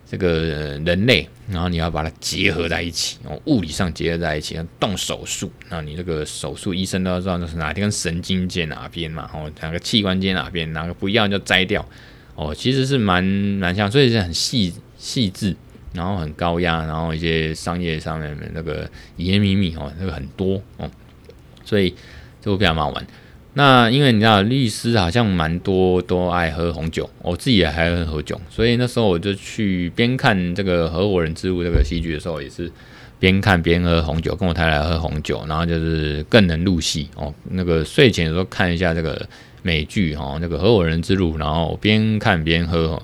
[0.10, 11.88] 这个人类，然后你要把它结合在一起，哦，物理上结合在一起，动手术，那你这个手术医生都要知道那是哪根神经接哪边嘛，哦，哪个器官接哪边，哪个不一样就摘掉，
[12.34, 15.56] 哦，其实是蛮蛮像，所以是很细细致，
[15.94, 20.90] 然后很高压，然后一些商业上面的那个隐秘密哦，那个很多哦，
[21.64, 21.94] 所以
[22.42, 23.06] 这部片蛮好玩。
[23.54, 32.72] 那因为你知道律师好像蛮多都爱喝红酒，我自己也还爱喝酒，所以那时候我就去边看这个合伙人之路这个戏剧的时候，也是
[33.20, 37.34] 边看边喝红酒，跟我太太喝红酒，然后就是更能入戏哦。
[37.50, 39.28] 那个睡前的时候看一下这个
[39.62, 43.04] 美剧哦，那个合伙人之路，然后边看边喝，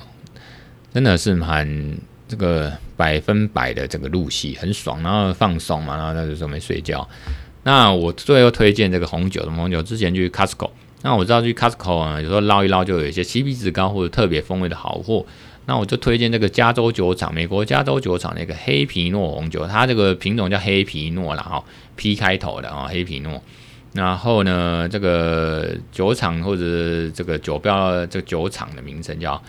[0.93, 7.05] 真的是蛮这个百分百的这个入戏，很爽，然后放松嘛，然后那个时候没睡觉。
[7.63, 9.81] 那我最后推荐这个红酒，什么红酒？
[9.81, 10.69] 之前去 Costco，
[11.01, 15.25] 那我知道去 Costco 啊，有时候捞一捞就有一些 CP 值高或者特别风味的好货。
[15.65, 21.61] 那我就推荐这个加州酒厂，美国加州酒厂那个黑皮诺红酒，它这个品种叫黑皮诺啦，哈
[21.97, 23.43] ，P 开头的啊，黑皮诺。
[23.91, 29.41] 然后呢，这个酒厂或者这个酒标，这个酒厂的名称叫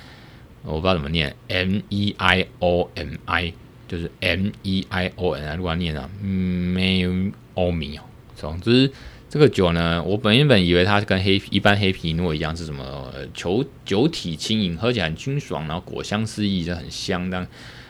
[0.64, 3.52] 我不知道怎么念，M E I O M I，
[3.88, 7.10] 就是 M E I O N，如果念啊，没有
[7.54, 8.02] 欧米哦。
[8.36, 8.92] 总之，
[9.28, 17.28] 这个酒呢，我本原本以为它是跟黑一般黑皮诺一样是什么酒酒体轻盈，喝起来很清爽，然后果香四溢，就很香。
[17.28, 17.44] 但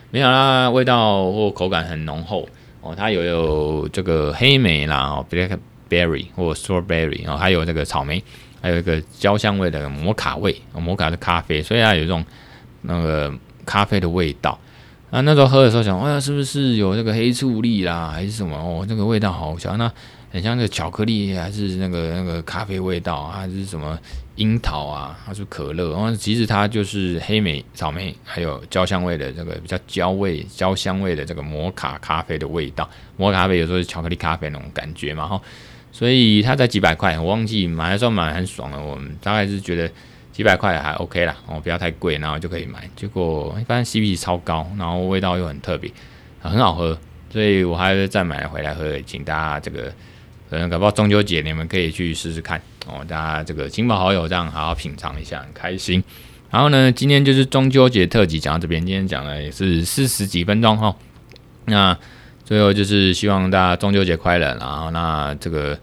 [0.09, 2.49] 没想到味道或口感很浓厚
[2.81, 2.95] 哦。
[2.95, 8.23] 它有有这个黑莓啦，哦，blackberry 或 strawberry 哦，还有这个草莓，
[8.59, 12.25] 还有一个焦香味的摩卡味，摩卡是咖啡，所以它有这种
[12.81, 13.31] 那个
[13.65, 14.59] 咖啡的味道。
[15.11, 18.55] 啊，那时候喝的时候想，哎呀，是不是有那个黑醋栗啦，还是什么？
[18.55, 19.75] 哦，这个味道好香。
[19.77, 19.91] 那
[20.31, 23.97] 很像那个巧克力，还是那个那个咖啡味道，还是什么
[24.35, 25.91] 樱桃啊，还是可乐？
[25.93, 32.87] 然后其实它就是黑莓、草莓，还有焦香味的这个比较焦味、焦香味的这个摩卡咖啡的味道。
[33.17, 35.41] 摩卡咖啡有时候是巧克力咖啡那种感觉嘛，哈。
[35.91, 38.79] 所以它才几百块，我忘记买的时候买很爽了。
[38.79, 39.91] 我们大概是觉得
[40.39, 42.89] 几百块还 OK 啦，哦，不要太贵，然后就可以买。
[42.95, 45.91] 结果一般 CP 超高，然后味道又很特别，
[46.39, 46.97] 很好喝，
[47.29, 49.91] 所以我还是再买回来喝，请大家这个。
[50.49, 56.01] 可能搞不好中秋节你们可以去试试看哦，大家这个亲朋好友这样好好品尝一下，很开心。
[56.49, 60.95] 然后呢，今天就是中秋节特辑讲到这边，今天讲的也是四十几分钟哈。
[61.65, 61.97] 那
[62.45, 64.55] 最后就是希望大家中秋节快乐。
[64.57, 65.77] 然后那这个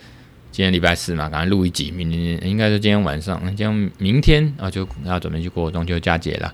[0.57, 6.51] 今天礼拜四嘛，赶快录一集，明天应该是今天晚上，今天明天啊就要准备去过中秋佳节了。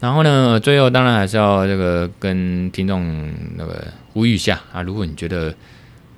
[0.00, 5.54] 然后呢，最后当然还是要这个跟听众那个呼吁一下啊，如果你觉得。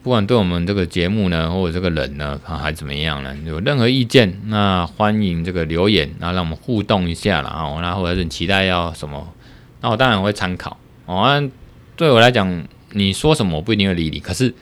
[0.05, 3.35] 不管对我们这个节目呢，或者这个人呢，还怎么样呢？
[3.47, 7.49] 有任何意见，那欢迎这个留言，然后让我们互动一下啦。
[7.49, 9.33] 哦，那或者是期待要什么，
[9.81, 11.51] 那我当然会参考哦。
[11.97, 14.53] 对我来讲，你说什么我不一定会理你，可是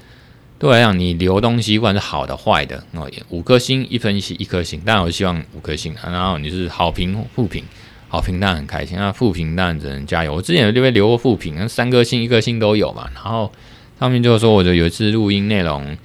[0.63, 5.93] 对我来讲，你留东西，不管是好的坏的，哦，五颗星一分析一颗星，当然我希望五颗星。
[6.05, 7.65] 然后你是好评负评，
[8.09, 10.33] 好评当然很开心，那负评当然只能加油。
[10.33, 13.51] 我之前有这边留过负评，那三颗星一颗星都有嘛，然后。
[13.99, 15.97] 上面就是说，我就有一次录音内容，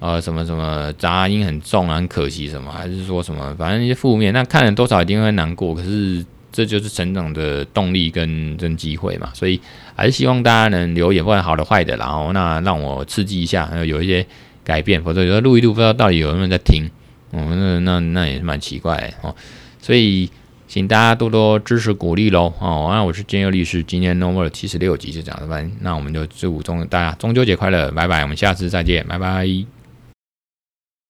[0.00, 5.74] 呃，什么什么杂音很重啊，很可惜什么，还是说什么，反正一些负面，那看了多少一定会难过。
[5.74, 6.22] 可是
[6.52, 9.60] 这就是成长的动力跟跟机会嘛，所以
[9.94, 14.26] 还是希望大家能留言，不管好的坏的，然后那让我刺激一下，有一些
[14.64, 16.88] 改变，否则有时候录一录不知道到底有没有人在听，
[17.30, 19.34] 哦，那那那也是蛮奇怪哦，
[19.80, 20.30] 所以。
[20.70, 22.52] 请大家多多支持鼓励喽！
[22.60, 29.77] 哦，那我是建佑律师，今天 No More 七十六集就讲到这边，那我们就祝中大家中秋节快乐，拜拜，我们下次再见，拜拜。